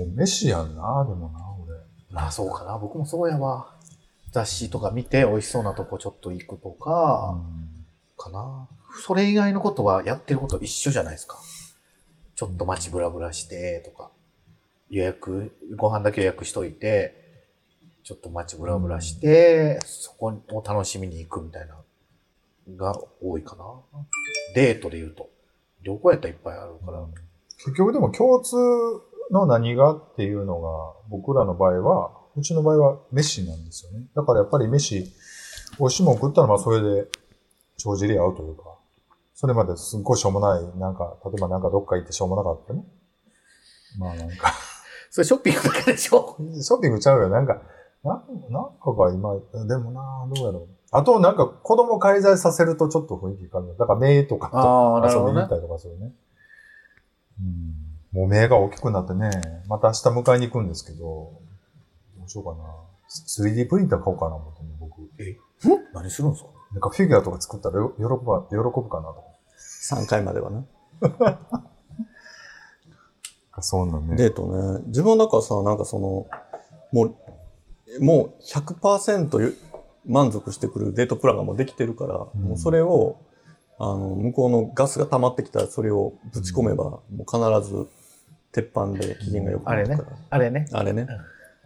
[0.00, 1.78] え飯やんな、でもな、俺。
[2.10, 2.78] まあそうかな。
[2.78, 3.74] 僕もそうやわ。
[4.30, 7.38] 雑誌とか見て美味しそうなとこちょっと行くとか、
[8.16, 8.68] かな。
[8.90, 11.38] それ以外のことはやってること一緒じゃないですか。
[12.34, 14.10] ちょっと街ブラブラしてとか、
[14.90, 17.14] 予約、ご飯だけ予約しといて、
[18.04, 21.76] ちょっと街ブラブラして、そこを楽しみに行くみたいな、
[22.76, 23.64] が多いかな。
[24.54, 25.28] デートで言うと。
[25.82, 27.06] 旅行やったらいっぱいあるから。
[27.58, 28.56] 結局でも共通
[29.30, 34.06] の何がっていうのが、僕らの場合は、うちの場合は飯なんですよね。
[34.14, 35.12] だからやっぱり飯、
[35.78, 37.08] 美味しいもん食ったらまあそれで
[37.76, 38.77] 帳尻合うというか、
[39.40, 42.82] それまですっごいしょうもない、なんか、例えばなんかどっか行ってしょうもなかったね。
[43.96, 44.52] まあなんか、
[45.12, 46.34] それショッピングだけでしょ？
[46.60, 47.28] ショッピングちゃうよ。
[47.28, 47.62] なんか、
[48.02, 48.20] な
[48.50, 50.68] なんかが今、でもなどうやろう。
[50.90, 53.76] あとなんか子供介在させるとちょっと雰囲気変わる。
[53.78, 56.12] だから目とかと遊びに行ったりとかするね。
[57.38, 58.20] うん。
[58.20, 59.30] もう目が大きくなってね、
[59.68, 61.32] また明日迎えに行くんですけど、ど
[62.26, 62.64] うしようかな。
[63.08, 64.98] 3D プリンター買おうかな思ってね、僕。
[65.94, 66.50] 何するんですか？
[66.72, 69.24] なんかフィギュアとか作ったらよ喜ぶわ喜ぶかなと
[69.58, 70.64] 3回まではね。
[73.58, 73.62] か。
[73.62, 74.16] そうなんね。
[74.16, 74.46] デート
[74.78, 74.84] ね。
[74.86, 76.26] 自分なんかさ、なんかその、
[76.92, 77.16] も
[77.98, 79.56] う、もう100%ゆ
[80.06, 83.18] 満足してくるデートプランがもうできてるから、うんもうそれを、
[83.78, 87.86] あの、向こうのガスが溜まってきたらそれをぶち込めば、もう必ず
[88.52, 90.04] 鉄板で機嫌が良くなるから。
[90.30, 90.66] あれね。
[90.72, 91.06] あれね。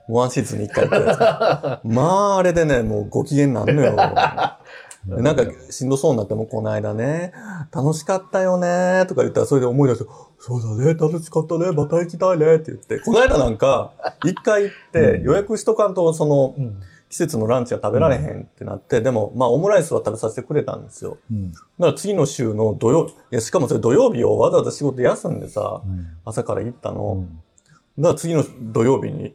[0.09, 1.87] ワンシーズンに一回やったやつ。
[1.87, 3.97] まあ、あれでね、もうご機嫌なんのよ。
[5.07, 7.33] でなんか、しんどそうになっても、この間ね、
[7.73, 13.93] 楽しかったよね、とか言ったら、それで思い出して、そうだね、楽しかったね、また行きたいね、って言って、この間なんか、
[14.25, 16.81] 一回行って、うん予約しとかんと、その、うん。
[17.12, 21.19] 季節のランチは食べられへんってなって、でも、まあ、オムライスは食べさせてくれたんですよ。
[21.31, 21.53] うん。
[21.53, 27.15] だから次の週の土曜、いや、しかもそれ土曜日をわざわざ仕事休んでさ、うん朝から行ったうの。
[27.17, 27.43] ん
[27.99, 29.35] だから次の土曜日に、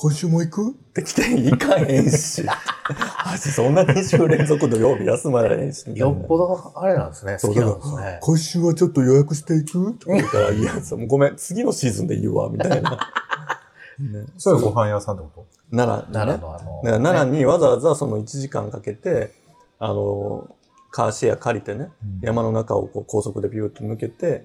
[0.00, 0.70] 今週も行く？
[0.70, 2.44] って来て、行かへんし。
[2.48, 5.84] あいつそんな2週連続土曜日休まれへんし。
[5.92, 7.36] よっぽど、あれなんですね。
[7.38, 8.18] そう好きなんですね。
[8.22, 9.94] 今週はちょっと予約していく？
[9.98, 12.92] とか言ったら、いや、そうごめん、次のシーズンで言うわ、みたいな。
[13.98, 16.12] ね、それはご飯屋さんってこ奈良。
[16.12, 19.32] 奈良のあの、だから奈良にわざわざその1時間かけて、
[19.80, 20.46] あの、
[20.92, 24.44] カーシェア借りてね、うん山の中をこう高速でビューッと抜けて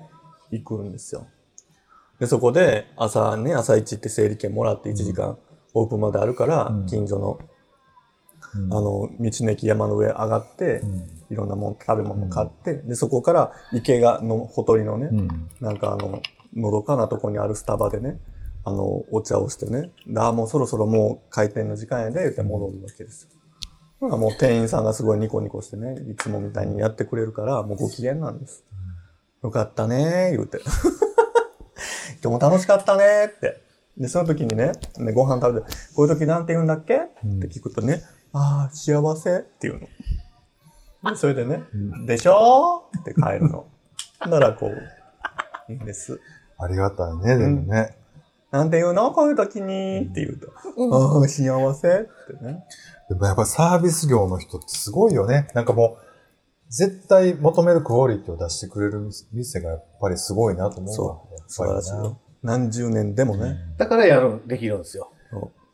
[0.50, 1.28] 行くんですよ。
[2.24, 5.38] で、そこで朝ね、朝一って整理券もらって1時間
[5.74, 7.38] オープンまであるから、うん近所の、
[8.72, 15.50] あの、道の駅山の上上がって、うんいろんなもん、食べ物買って、で、そこから池がのほとりのね、うん。
[15.60, 16.22] なんかあの、
[16.56, 18.20] のどかなとこにあるスタバでね、
[18.64, 23.30] あの、お茶をしてね、であーもうそろそろもう開店の時間やで、言って戻るわけですよ。
[24.00, 28.64] ほらもう店員さんがすごいニコニコしてね、いつもみたいにやってくれるから、もうご機嫌なんです。
[29.44, 30.60] よかったねー、言うて。
[32.24, 33.62] 今日も楽しかったねーって。
[33.98, 39.82] で、その時にね、ねご飯食べて、こういう時なんて言うんだっけ、うんって聞くとね、ああ、幸せって言う
[41.04, 41.12] の。
[41.12, 41.64] で、それでね、
[42.06, 42.86] でしょ？
[42.96, 43.68] ーって帰るの。
[44.26, 46.20] ならこう、いいんです。
[46.58, 47.98] ありがたいね、でもね。
[48.52, 49.12] なんて言うの？
[49.12, 50.48] こういう時にって言うと、
[50.96, 52.64] ああ、幸せってね。
[53.10, 55.50] でもやっぱサービス業の人ってすごいよね。
[55.54, 56.04] なんかもう、
[56.70, 61.20] 絶対求めるクオリティを出してくれる店がやっぱりすごいなと思うわ。
[61.54, 62.18] 素晴らしいよ。
[62.42, 63.58] 何十年でもね。
[63.78, 65.12] だからやる、できるんですよ。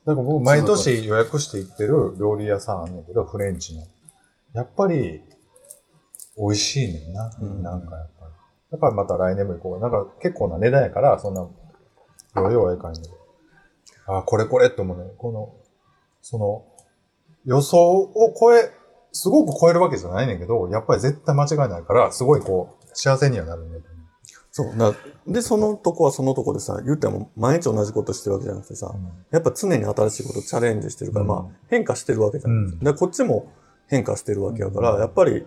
[0.05, 3.83] だから僕毎年予約して行ってる料理屋さんあんねんけど、フレンチの。
[4.53, 5.23] やっぱり、
[6.37, 7.31] 美味しいねんな。
[7.41, 8.31] うんなんかやっぱり。
[8.71, 9.79] だからまた来年も行こう。
[9.79, 11.47] なんか結構な値段やから、そんな、
[12.35, 13.07] 容量はいかんけど。
[14.07, 15.05] あ、これこれって思うね。
[15.17, 15.53] この、
[16.21, 16.65] その、
[17.45, 18.69] 予想を超え、
[19.13, 23.79] すごく超えるわけじゃないねんけど、やっぱり絶対間違いないから、すごいこう、幸せにはなるね。
[24.63, 24.77] そう。
[24.77, 24.93] だ
[25.27, 28.93] で、そのとこはそのとこでさ、言っても毎日同じことしてるわけじゃなくてさ、
[29.31, 32.51] やっぱ常に新しいことチャレンジしてるから、うんまあ変化してるわけじゃん。
[32.51, 33.51] うんで、こっちも
[33.87, 35.45] 変化してるわけやから、うんやっぱり、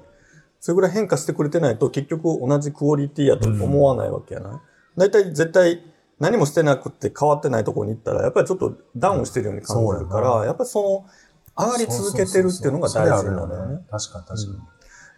[0.61, 4.53] それぐらい変化してくれてないと結局同じクオリティやと思わないわけやない。
[4.97, 5.83] だいたい絶対
[6.21, 11.05] 何もしてなくて変わってないところに行ったら、やっぱりちょっとダウンしてるように感じるから、やっぱりそ
[11.57, 13.85] の、上がり続けてるっていうのが大事なんだよね。
[13.91, 14.59] 確かに確かに。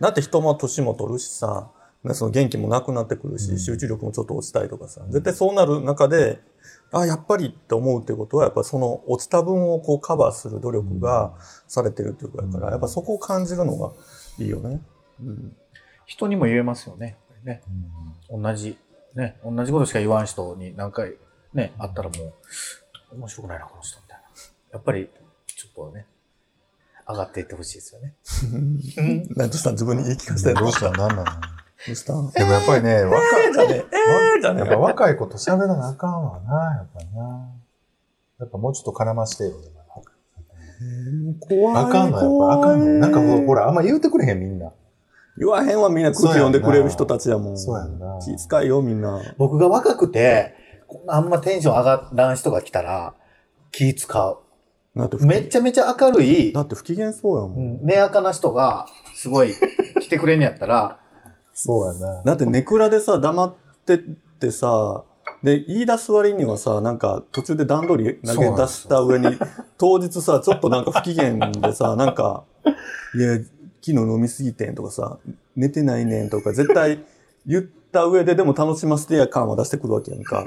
[0.01, 1.71] だって人も年も取るしさ、
[2.05, 6.41] ねその元気もなくなってくるし、うん集中力もちょっと落ちたりとかさ、絶対そうなる中で、
[6.93, 11.35] あ、やっぱりって思うっていうことは、やっぱその落ちた分をこうカバーする努力が
[11.67, 13.93] されてるっていうことだから、うんやっぱそこを感じるのが
[14.39, 14.81] いいよね。
[15.23, 15.57] うん。
[16.07, 17.07] 人にも言えますよね。
[17.07, 17.63] やっぱりね。
[18.31, 18.77] うん同じ、
[19.15, 21.15] ね、同じことしか言わん人に何回
[21.55, 22.35] ね、会ったらも
[23.13, 24.25] う、面白くないな、この人みたいな。
[24.73, 25.09] やっぱり、
[25.47, 26.07] ちょっとね、
[27.09, 28.15] 上がっていってほしいですよね。
[29.37, 31.25] なんとしたん自分に言い聞かせてんのどうしたんなんなの
[31.87, 32.15] どうした？
[32.21, 37.51] んでもやっぱりね、若い、えーじゃねえーじゃねやっぱ若い子と喋らなあかんわな、やっぱりな。
[38.41, 39.53] やっぱもうちょっと絡ましてよ。
[41.41, 41.85] 怖い。
[41.85, 42.87] あかんの、やっぱあかんの。
[42.99, 44.73] なんかほら、あんま言うてくれへん、みんな。
[45.39, 47.59] 言わへんわ、みんな空気読んでくれる人たちやもん。
[47.59, 48.19] そうやんな。
[48.21, 49.21] 気遣いよ、みんな。
[49.39, 50.55] 僕が若くて、
[51.09, 53.15] あんまテンション上がらん人が来たら、
[53.73, 54.39] 気使う。
[54.97, 57.55] だってめちゃめちゃ明るいだ、って不機嫌そうやも。
[57.57, 59.53] うんん寝やかな人が、すごい
[60.01, 61.01] 来てくれんやったら、
[61.55, 62.23] そうやな。
[62.25, 63.55] だってネクラでさ、黙っ
[63.87, 65.05] てってさ、
[65.43, 69.39] で、言い出す割にはさ、なんか途中で段取り投げ出した上に、
[69.79, 72.45] 当日さ、ちょっとなんか不機嫌でさ、なんか、
[73.15, 73.47] いや、昨
[73.83, 75.19] 日飲みすぎてんとかさ、
[75.55, 77.05] 寝てないねんとか、絶対
[77.47, 80.45] 言った上ででも楽しませてや感は出してくるわけやんか。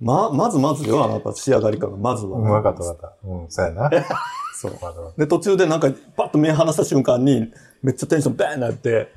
[0.00, 2.38] ま、まずまずよ、あなた仕上がりから、まずは。
[2.38, 3.28] うん、わかったわかった。
[3.28, 3.90] うん、そうやな。
[4.56, 4.72] そう。
[5.18, 9.12] で、途中でなんか、パッと目離した瞬間に、めっちゃテンションバーンなって、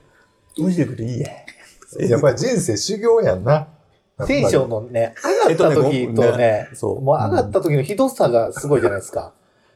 [0.57, 1.29] 無視でくていいや。
[1.97, 3.67] たやっぱり人生修行やんな。
[4.27, 5.15] テンションのね、
[5.47, 9.33] 上がった時とえっとねね、そうもう上がった時のひどさがすごいじゃないですか。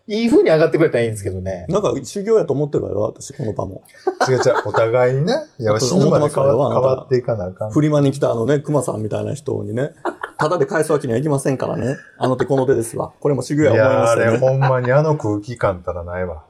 [0.09, 1.65] いい風に上がってくれたらいいんですけどね。
[1.67, 3.83] なんか修行やと思ってるわよ、私、この場も。
[4.29, 5.33] 違う違う、お互いにね。
[5.59, 7.71] いや、死ぬまで変わ変わっていかなあかん。
[7.71, 9.91] フリマに来たあのね、熊さんみたいな人にね、
[10.37, 11.97] ただで返すわけにはいきませんからね。
[12.17, 13.11] あの手この手ですわ。
[13.19, 14.37] これも修行や思いいやー、あれ。
[14.37, 16.43] ほんまにあの空気感たらないわ。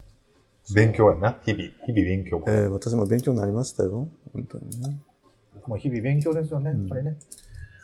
[0.73, 1.39] 勉強やな。
[1.45, 1.63] 日々。
[1.86, 2.43] 日々勉強。
[2.47, 4.10] えー、私も勉強になりましたよ。
[4.34, 4.99] 本当にね。
[5.65, 7.17] もう日々勉強ですよね、やっぱりね。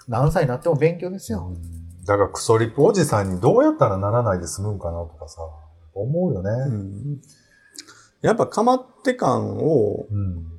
[0.08, 1.54] 何歳になっても勉強ですよ。
[2.06, 5.42] だからクソリップおじさんにどうやったらならないで済むんかなとかさ、
[5.94, 6.76] 思うようね。
[6.78, 7.22] ん。
[8.22, 10.50] やっぱかまって感を、うん。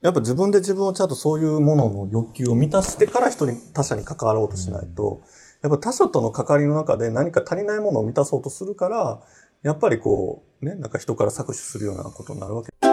[0.00, 5.22] やっぱ自分で自分をちゃんとそういうものの欲求を満たしてから人に、他者に関わろうとしないと、
[5.62, 9.22] やっぱ他者との関わりの中で何か足りないものを満たそうとするから、
[9.64, 12.68] やっぱりこう、ね、なんか人から搾取するようなことになるわけ。
[12.82, 12.88] 明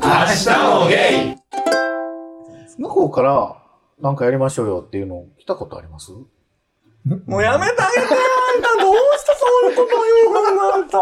[0.00, 0.48] 日
[0.80, 1.36] もゲイ
[2.78, 3.62] 向こうから、
[4.00, 6.12] なんかやりましょうよっていうの来たことあります？
[7.26, 8.20] もうやめてあげてよ
[8.56, 10.98] あんたどうしてそういうこと言うのあんた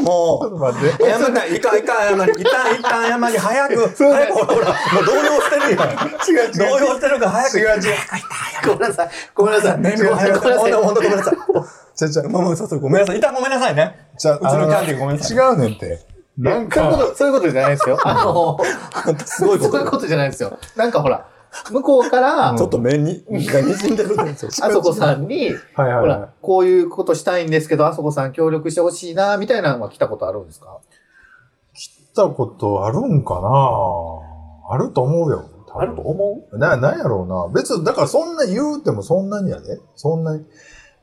[0.00, 0.58] もう。
[0.58, 1.04] 待って。
[1.04, 2.32] やめて、いかんいかん、謝り。
[2.40, 3.38] いかんいかん、謝り。
[3.38, 3.88] 早く。
[3.88, 5.88] 早く、ほら、ほら、もう動揺してるやん。
[6.28, 6.70] 違う違う。
[6.70, 7.58] 動揺してるから早く。
[7.58, 7.96] 違う違う。
[8.64, 9.10] ごめんなさい。
[9.34, 9.80] ごめんなさい。
[9.80, 10.56] ね、ごめんなさい。
[10.56, 11.34] ほんと、ほんとごめんなさい。
[12.08, 13.18] じゃじゃまあまあ、そうそう、ごめんなさい。
[13.18, 14.08] 一旦ごめんなさいね。
[14.18, 16.00] じゃうちのキャンディーごめんなさい違うねんって。
[16.38, 17.98] なんか、そういうこと、そういうことじゃないですよ。
[18.02, 18.58] あの、
[19.26, 20.58] すごいことそういうことじゃないですよ。
[20.76, 21.28] なんかほら、
[21.70, 24.50] 向こうから、ちょっと目に、が滲んでるんですよ。
[24.62, 30.78] あそこさんに、はいはいはほら、こういうことしたいんですけど、あそこさん協力してほしいな、みたいなのは来たことあるんですか？
[31.74, 31.78] い。
[31.78, 33.50] 来たことあるんかな？
[34.70, 35.44] あると思うよ。
[35.74, 36.58] あると思う？
[36.58, 37.48] な、なんやろうな。
[37.52, 39.80] 別に、だからそんな言うてもそんなにやで。
[39.96, 40.44] そんなに。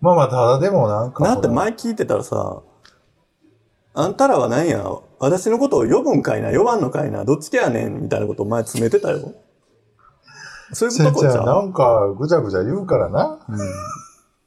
[0.02, 1.24] まあまあ、ただでもなんか。
[1.24, 2.62] だって前聞いてたらさ、
[3.94, 4.84] あんたらは何や、
[5.20, 9.34] 私のことを呼ぶんかいな、呼ばんのかいな、どっちかやねん、みたいなことを前詰めてたよ。
[10.74, 11.42] そういうちゃちゃとこじゃ。
[11.44, 13.40] なんか、ぐちゃぐちゃ言うからな。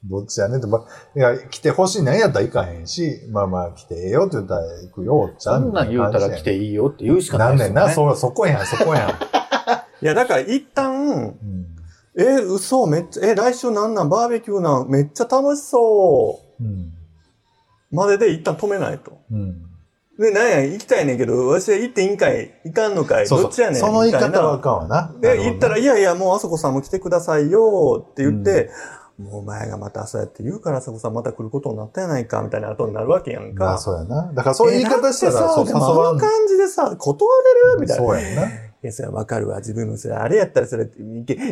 [0.04, 0.86] どっちやねんって、ま、
[1.16, 7.74] いや、来てほしいなんやったら行かへんし、まあまあ、来てええよって言ったら行くよ、ちゃんそんなん言うたら来ていいよって言うしかなですよ、ね。
[7.74, 9.10] ないんねんな、そ、そこやん、そこやん。
[10.00, 11.69] いや、だから一旦、うん
[12.16, 16.66] え、嘘、めっちゃ、え、来週なんなん、バーベキューなん、めっちゃ楽しそうん。
[17.92, 17.96] う。
[17.96, 19.18] までで一旦止めないと。
[19.30, 19.62] うん。
[20.18, 23.44] で、なんや、行きたいねんけど、わしは行っていいんかい行かんのかいそうそう。
[23.44, 25.14] どっちやねんその言い方はあかんわな。
[25.20, 28.70] で、言ったら、いいやいや、もうあそこさんも来てくださいよって言って、
[29.18, 33.64] もうお前がまたそうやって言うからあそこさんまた来ることになったやないかみたいな後になるわけやんか。
[33.64, 34.32] まあ、そうやな。
[34.32, 36.14] だからそういう言い方したら、そう、誘えだってさでもあわん。
[36.16, 37.30] の感じでさ、断
[37.68, 38.04] れるみたいな。
[38.04, 38.42] そうやんな。
[38.82, 39.58] いや、それはわかるわ。
[39.58, 40.88] 自分のそれ、あれやったらそれ、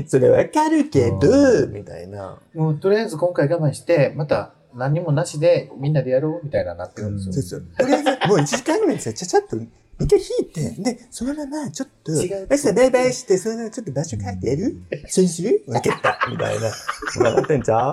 [0.06, 2.38] それわかるけど、みたいな。
[2.54, 7.32] もうとりあえず今回我慢して、また何もなしでみんなでやろうみたいななってるんですよ。
[7.32, 7.64] そうそう。
[7.78, 9.12] とりあえず、もう1時間ぐらいですよ。
[9.12, 9.56] ちゃちゃっと、
[10.00, 14.76] 一回引いて、で、そのまま、ちょっと、違う明日バイバイして、そのままちょっと場所変えてやる？
[15.08, 15.64] そうする？
[15.66, 16.18] わかった。
[16.30, 16.70] みたいな。
[17.12, 17.92] そんななってんちゃう？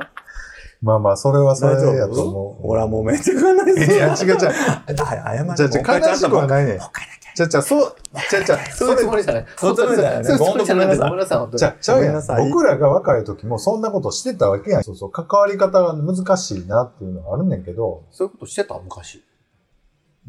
[0.81, 2.21] まあまあ、それはそれ大丈やと夫？
[2.29, 2.67] 思う。
[2.67, 4.37] ほら、もうめっちゃ考えていや、違う違う。
[4.45, 5.55] はい、謝る。
[5.57, 6.77] じゃあ、じゃあ、悲しくはないねん。
[6.77, 7.24] もう一回だけ。
[7.35, 7.95] じゃあ、じゃあ、そう、
[8.29, 9.45] じゃあ、じゃあ、そういうつもりじゃない。
[9.57, 10.97] そういうつもりじゃないねそういうつもりじゃない。
[10.97, 11.59] ごめんなさい、本当に。
[11.59, 14.83] じゃあ、ちゃうやんごめんなさい僕らが若い時もそんなことしてたわけやん。
[14.83, 19.21] そうそう、関わり方が難しいなっていうのがあるねんけど、そういうことしてた昔。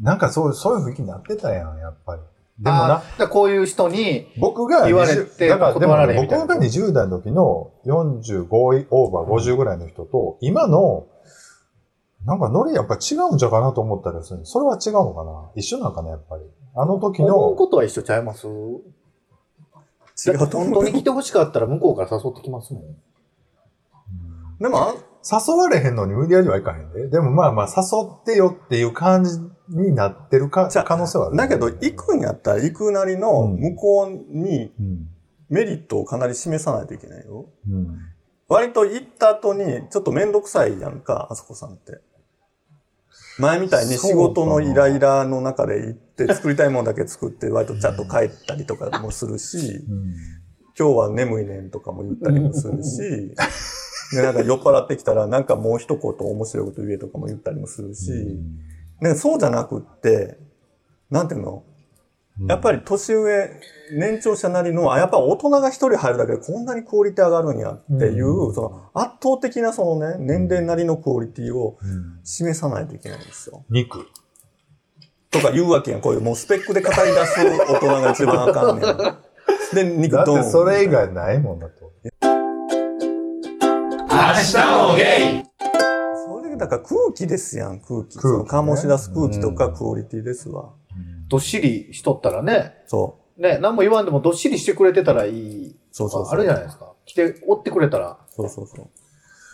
[0.01, 2.21] なんかそう、そういう雰囲気になってたやん、やっぱり。
[2.59, 11.05] でもな、こういう人に、僕が言われ20てだから僕が20代の時の45オーバー50ぐらいの人と、今の、
[12.25, 14.41] なんかノリやっぱ違うんじゃかなと思ったりする。
[14.43, 16.43] それは違うのかな一緒なんかな、やっぱり。
[16.79, 18.47] あの時思うの、ことは一緒ちゃいます？
[18.47, 22.83] 違うと思う本当に来てほしかったら向こうから誘ってきますもん。
[24.59, 27.09] でも、誘われへんのに無理やりはいかへんで。
[27.09, 27.83] でもまあまあ誘
[28.21, 31.37] ってよっていう感じになってるか可能性はある。
[31.37, 35.09] だけど、行くんやったら行くなりの、うん向こうにうん。
[35.49, 37.45] メリットをかなり示さないといけないよ。
[37.69, 37.99] うん。
[38.49, 42.01] 割と行った後に、ちょっとめんどくさいやんか、あそこさんって。
[43.39, 50.13] 前みたいに仕事のイライラの中で行って、作りたいものだけ作って、割とちゃんと帰ったりとかもするし、うん。
[50.77, 53.33] 今日は眠いねんとかも言ったりもするし、
[54.13, 58.11] で、なんか酔っ払ってきたら、なんかもう一言面白いこと言えとかも言ったりもするし、
[59.01, 60.37] ね、そうじゃなくって、
[61.09, 61.63] なんていうの？
[62.47, 63.49] やっぱり年上、
[63.93, 68.53] 年長者なりの、あ、やっぱ大人が一人入るだけでこんなにクオリティ上がるんやっていう、うん。
[68.53, 72.19] その圧倒的なそのね、年齢なりのクオリティをうん。
[72.23, 73.65] 示さないといけないんですよ。
[73.71, 74.05] 肉。
[75.31, 76.01] とか言うわけやん。
[76.01, 77.39] こういうもうスペックで語り出す
[77.71, 78.97] 大人が一番あかんねん。
[79.75, 80.43] で、肉だっドン。
[80.43, 81.91] てそれ以外ないもんだと。
[84.09, 84.57] 明日
[84.89, 85.43] もゲイ
[86.25, 88.17] それだから空気ですやん、空気。
[88.17, 90.69] 空気ね醸し出す空気とかうんクオリティですわ。
[91.27, 95.75] どっしりしとったらね、そね、何も言わんでもどっしりしてくれてたらいい。
[95.91, 96.93] そうそうそうあるじゃないですか。
[97.05, 98.17] 来て、追ってくれたら。
[98.29, 98.35] う。
[98.35, 98.85] そうそうそう。
[98.85, 98.87] い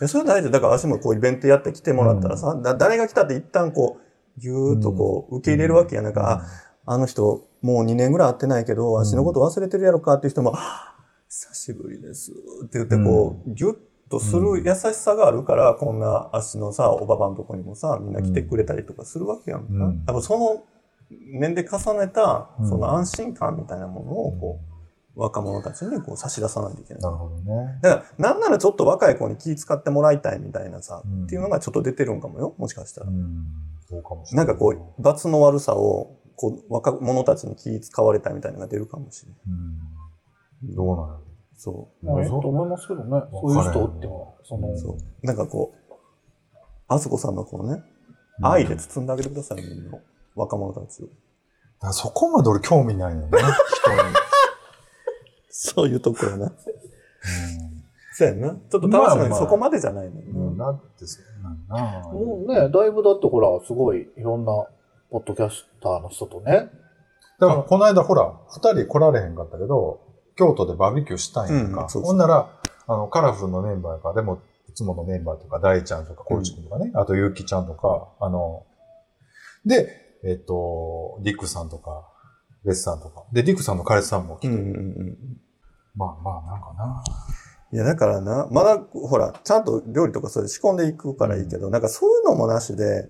[0.00, 0.50] や、それ大事。
[0.50, 4.03] だから私もこうイベントやって来てもらったらさ、だ誰が来たって一旦こう、
[4.38, 6.02] ぎゅーっとこう、受け入れるわけや。
[6.02, 6.42] なんか、
[6.86, 10.94] あ、あの人、もう2年ぐらい会ってないけど、私のこと忘れてるやろかっていう人も、あ
[11.28, 12.30] 久しぶりです
[12.64, 13.74] って言って、こう、ぎゅっ
[14.08, 19.66] とする優しさがあるから、こんな足のさ、おばばんとこにもさ、みんな来てくれたりとかするわけやんか。
[19.70, 20.62] うん多分その
[21.10, 24.60] 年齢重ねた、うんその安心感みたいなものを、こ
[25.16, 27.02] う、若者たちにこう差し出さないといけない。
[27.02, 27.78] なるほどね。
[27.82, 33.08] だから、なんならちょっと若い子に気使ってもらいたいみたいなさ、うんっていうのがちょっと出てるんかもよ、もしかしたら。
[33.08, 33.44] うん。
[33.94, 34.46] そうかもしれない。
[34.46, 39.40] なんかこう、罰の悪さを、こう、若者たちに気使われたいみたいなのが出るかもしれない。
[40.66, 40.74] うん。
[40.74, 41.20] どうなの
[41.56, 43.22] そまあ、いいと思いますけどね。
[43.30, 44.36] そういう人おっても。
[44.42, 45.26] そのう。、そう。
[45.26, 45.94] なんかこう、
[46.88, 47.82] あすこさんのこのね、
[48.42, 49.98] 愛で包んであげてください、みんな。
[50.34, 51.06] 若者たちを。
[51.80, 53.98] だそこまで俺興味ないのね、人に。
[55.48, 56.46] そういうところな。
[56.46, 56.52] うん
[58.16, 58.50] そうやんな。
[58.50, 60.66] ちょっとまあ確かにまあそこまでじゃないのようん、な。
[60.66, 62.08] だってそうなんな。
[62.08, 64.52] もうね、だいぶだってほら、すごいいろんな
[65.10, 66.70] ポッドキャスターの人とね、
[67.38, 70.00] だから、この間ほら、二人来られへんかったけど、
[70.36, 71.82] 京都でバーベキューしたんやんか。
[71.82, 78.64] うんそうそうほんなら、あの、カラフルのメンバーか、でも、いつものメンバーとか、大ちゃんとか、コルチ君とかね、あと、ゆうきちゃんとか、あの、
[79.64, 82.08] で、えっ、と、ディックさんとか、
[82.64, 83.24] レスさんとか。
[83.32, 85.18] で、ディックさんの彼氏さんも来て、うんうんうん。
[85.96, 87.04] まあまあ、なんかな。
[87.74, 93.08] いや、だからな、まだ、ほら、ちゃんと料理とかそれ仕込んでいくからいいけど、なんかそういうのもなしで、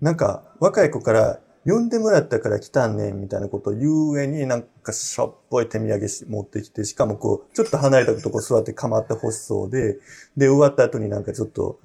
[0.00, 9.98] なんか若い子から、呼んでもらったから来たんねんみたいなことを言う上になんかしょっぽい手土産し持ってきて、しかもこう、ちょっと離れたとこ座って構ってほしそうで、
[10.36, 11.78] で、終わった後になんかちょっと、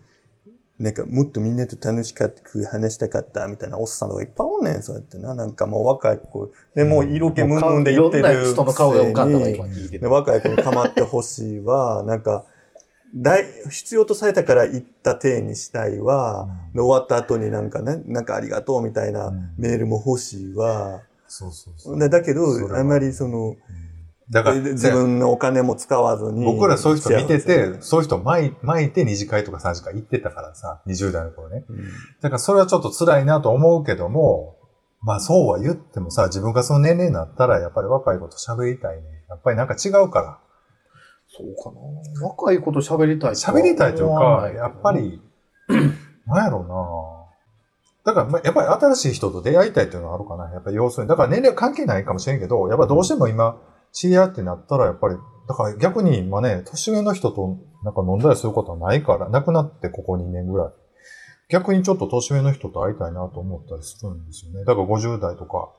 [0.79, 5.35] なんかもっとみんなと楽しく話したかったみたいなおっさんとかいっぱいおんねん、そうやってな。
[5.35, 6.51] なんかもう若い子。
[6.73, 8.51] で、もう色気ムンムンで言ってる。
[8.51, 10.07] 人の顔が浮かんだわ、今聞いてで、て。
[10.07, 12.45] 若い子に構ってほしいは、なんか、
[13.13, 21.99] 大、必要とされたから行った体にしたいは、で終わった後になんかね、なんかありがとうみたいなうんメールも欲しいは、そうそうそう。
[21.99, 22.43] でだけど
[22.75, 23.55] あんまりその、
[24.31, 26.45] だから、で自分のお金も使わずに。
[26.45, 31.65] 僕らそういう人見てて、そういう人巻い巻いて二次会とか三次会行ってたからさ、20代の頃ね。
[31.67, 31.77] うん
[32.21, 34.57] だからそれはちょっと辛いなと思うけども、
[35.01, 39.03] まあそうは言ってもさ、自分がその年齢になったらやっぱり若い子と喋りたいね。
[39.29, 40.39] やっぱりなんか違うから。
[41.27, 41.71] そうか
[42.21, 42.27] な。
[42.27, 45.21] 若い子と喋りたい喋りたいというか、やっぱり、
[46.27, 50.51] なんやろうなだから、まあやっぱり新しい人と出会いたいっていうのはあるかな。
[50.51, 51.09] やっぱり要するに。
[51.09, 53.57] だから年齢は関係ないかもしれんけど、やっぱりどうしても今、
[53.91, 55.15] 知り合ってなったら、やっぱり、
[55.47, 60.71] だから逆に今ね、年上の人となんか飲んだりすることはないから、なくなってここ2年ぐらい。
[61.49, 64.63] 逆にちょっと年上の人と会いたいなと思ったりするんですよね。
[64.65, 65.71] だから50代とか、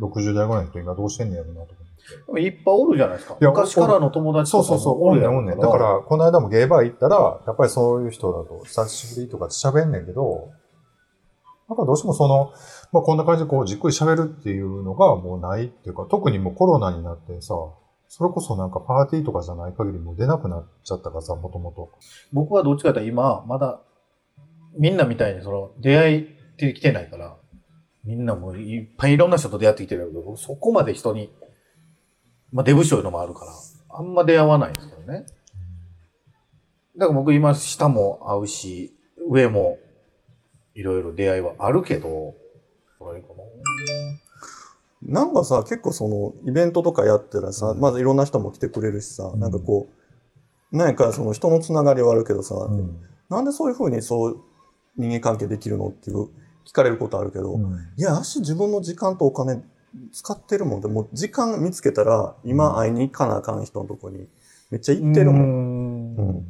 [0.00, 2.26] 60代ぐらいの人今どうしてんねやろうなと思って。
[2.26, 3.36] でもいっぱいおるじゃないですか。
[3.40, 5.60] 昔からの友達とかそうそうそう、もおるねんおんねん。
[5.60, 10.50] だから、この間もゲーバー行ったら、やっぱりそういう人だと、久しぶりとか喋んねんけど、
[11.72, 12.52] なんかどうしてもその、
[12.92, 17.54] まあこんな感じでこうじっくり喋るっていうのがもうないっていうか、特にもうコロナになってさ、
[18.08, 21.90] それこそなんかパーティーとかじゃない限りもう出なくなっちゃったからさ、もともと。
[22.30, 23.80] 僕はどっちかというと今、まだ、
[24.78, 27.36] みんなみたいにその、出会いってきてないから、
[28.04, 31.32] みんなもういっぱいいろんな人と出会ってきてるけど、僕そこまで人に、
[32.52, 33.52] まあ、デブ賞いうのもあるから、
[33.88, 35.24] あんま出会わないんですけどね。
[36.98, 38.94] だから僕今、下も会うし、
[39.30, 39.78] 上も、
[40.74, 42.34] いろいろ出会いはあるけど、
[42.98, 43.42] それかな
[45.02, 49.88] なんかさ、結構その、イベントとかやったらさ、うんまずいろんな人も来てくれるしさ、んなんかこ
[50.72, 53.00] う、なんかその人のつながりはあるけどさ、うん。
[53.28, 54.40] なんでそういうふうにそう
[54.96, 56.28] 人間関係できるのっていう
[56.66, 59.62] 聞かれることあるけど、うんいや、足自分の時間とお金
[60.12, 64.26] 使ってるもんで、もう時間見つけたら、今会いに行かなあかん人のとこに
[64.70, 66.14] めっちゃ行ってるもん。
[66.14, 66.46] んうん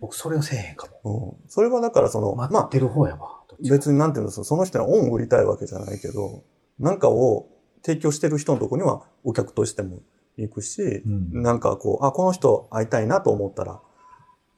[0.00, 1.36] 僕それをせえへんかも。
[1.42, 3.18] うんそれはだからその、まあ待ってる方やわ。
[3.20, 6.42] どっちか別になんていうの、その人に恩を売りたいわけじゃないけど、
[6.78, 7.48] なんかを
[7.82, 10.00] 提供してる人のとこにはお客としても
[10.36, 13.80] 行くし、うんなんかこう、あ、この人会いたいなと思ったら、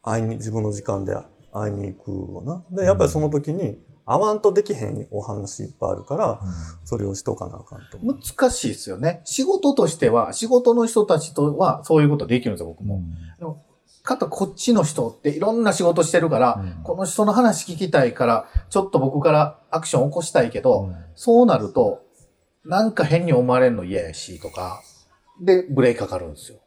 [0.02, 1.16] 会いに、自分の時間で
[1.52, 2.64] 会いに行くわな。
[2.70, 6.40] で、やっぱりその時に、会わんとできへんお話いっぱいあるから、
[6.84, 7.98] それをしとかなあかんと。
[8.02, 9.20] 難しいですよね。
[9.24, 13.02] 仕事としては、仕事の人たちとはそういうことできるんですよ、僕も。
[14.02, 22.02] かとこっちの人っていろんな仕事してるから、うんこの人の話聞きたいから、ちょっと僕からアクション起こしたいけど、うんそうなると、
[22.64, 24.82] なんか変に思われるの嫌やし、とか、
[25.40, 26.58] で、ブレーキかかるんですよ。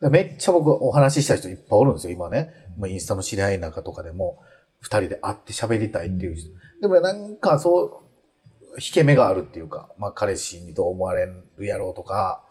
[0.00, 2.50] でめっちゃ僕お話しした人いっぱいおるんですよ、今ね。
[2.78, 4.38] まあ、インスタの知り合いなんかとかでも、
[4.80, 6.50] 二人で会って喋りたいっていう人。
[6.80, 11.28] でもなんかそう、引け目があるっていうか、まあ彼氏にどう思われ
[11.58, 12.42] るやろうとか、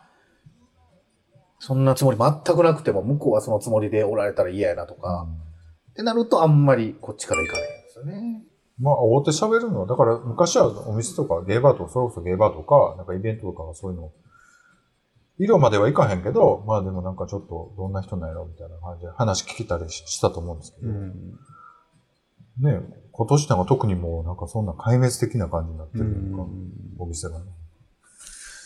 [1.60, 5.28] そんなつもり全くなくても、向こうはそのつもりでおられたら嫌やなとか、
[5.92, 8.44] ってなるとあんまりこっちから行かないんですよね。
[8.80, 14.12] まあ、大手喋るのは、だから昔はお店とかゲーバーとか、それこそゲーバーとか、なんかイベントとかがそういうの、
[15.38, 21.14] 色まではいかへんけど、まあでもなんかちょっとどんな人なんやろみたいな感じで話聞けたりししたと思うんですけど、うん。
[22.62, 22.82] ね
[23.12, 26.46] 今年なんか特にもうなんかそんな壊滅的な感じになってるというか、
[27.00, 27.46] お店がね。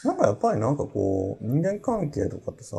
[0.03, 2.77] なんかやっぱりなんかこう、人間関係とかってさ、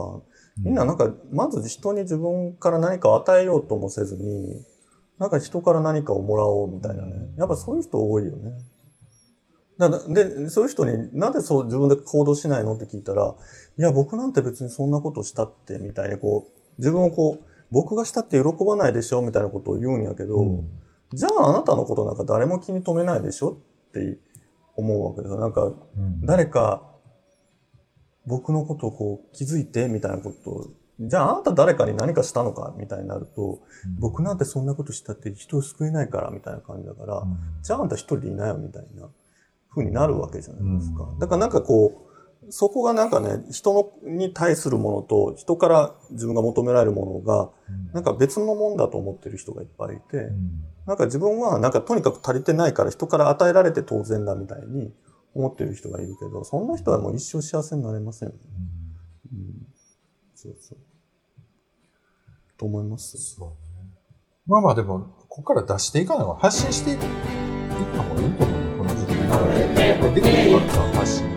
[0.63, 4.65] みんななんか、まず人に自分から何かを与えようともせずに、
[5.19, 7.13] なんか人から何かをもらおうみたいなね。
[7.37, 8.53] やっぱそういう人多いよね。
[9.79, 13.35] だで、そういう人になんでそう自分で行動しないのって聞いたら、
[13.79, 20.69] いや、僕なんて別にそんなことしたって、みたいにこう、自分をこう、僕がしたって喜ばないでしょみたいなことを言うんやけど、うん
[21.13, 23.53] じゃああなたのことなんか誰も気に留めないでしょ
[23.89, 24.19] って
[24.75, 25.39] 思うわけですよ。
[25.39, 26.83] なんか、うん誰か
[28.27, 30.51] 僕のことをこう気づいてみたいなこと。
[30.51, 30.67] を、
[31.01, 32.73] じゃああなた誰かに何かしたのか？
[32.79, 33.61] みたいになると、
[33.99, 36.31] 僕なんてそんなことしたって人を救えないから？
[36.31, 37.37] みたいな感じだから、うん。
[37.63, 39.09] じゃああんた一人でいなよみたいな
[39.71, 41.03] 風になるわけじゃないですか。
[41.05, 41.19] うん。
[41.19, 42.07] だからなんかこ
[42.47, 47.51] う、そこがなんかね、人のに対するものと、人から自分が求められるものが、
[47.93, 50.63] なんか別のもんだと思ってる人がいっぱいいて、うん。
[50.87, 54.93] なんか自分はなんかとにかく足りてないから人から与えられて当然だみたいに
[55.35, 58.29] 思ってる人がいるけど、そんな人はもう一生幸せになれません。
[58.29, 59.67] うん。
[60.35, 60.79] そうそう。
[62.57, 63.19] と思います。
[63.19, 63.55] そうね。
[64.47, 67.07] まあまあでも、ここから出していかないわ発信していった
[68.03, 69.29] 方がいいと思うこの時期に。
[69.29, 71.35] だら、やできから、発信。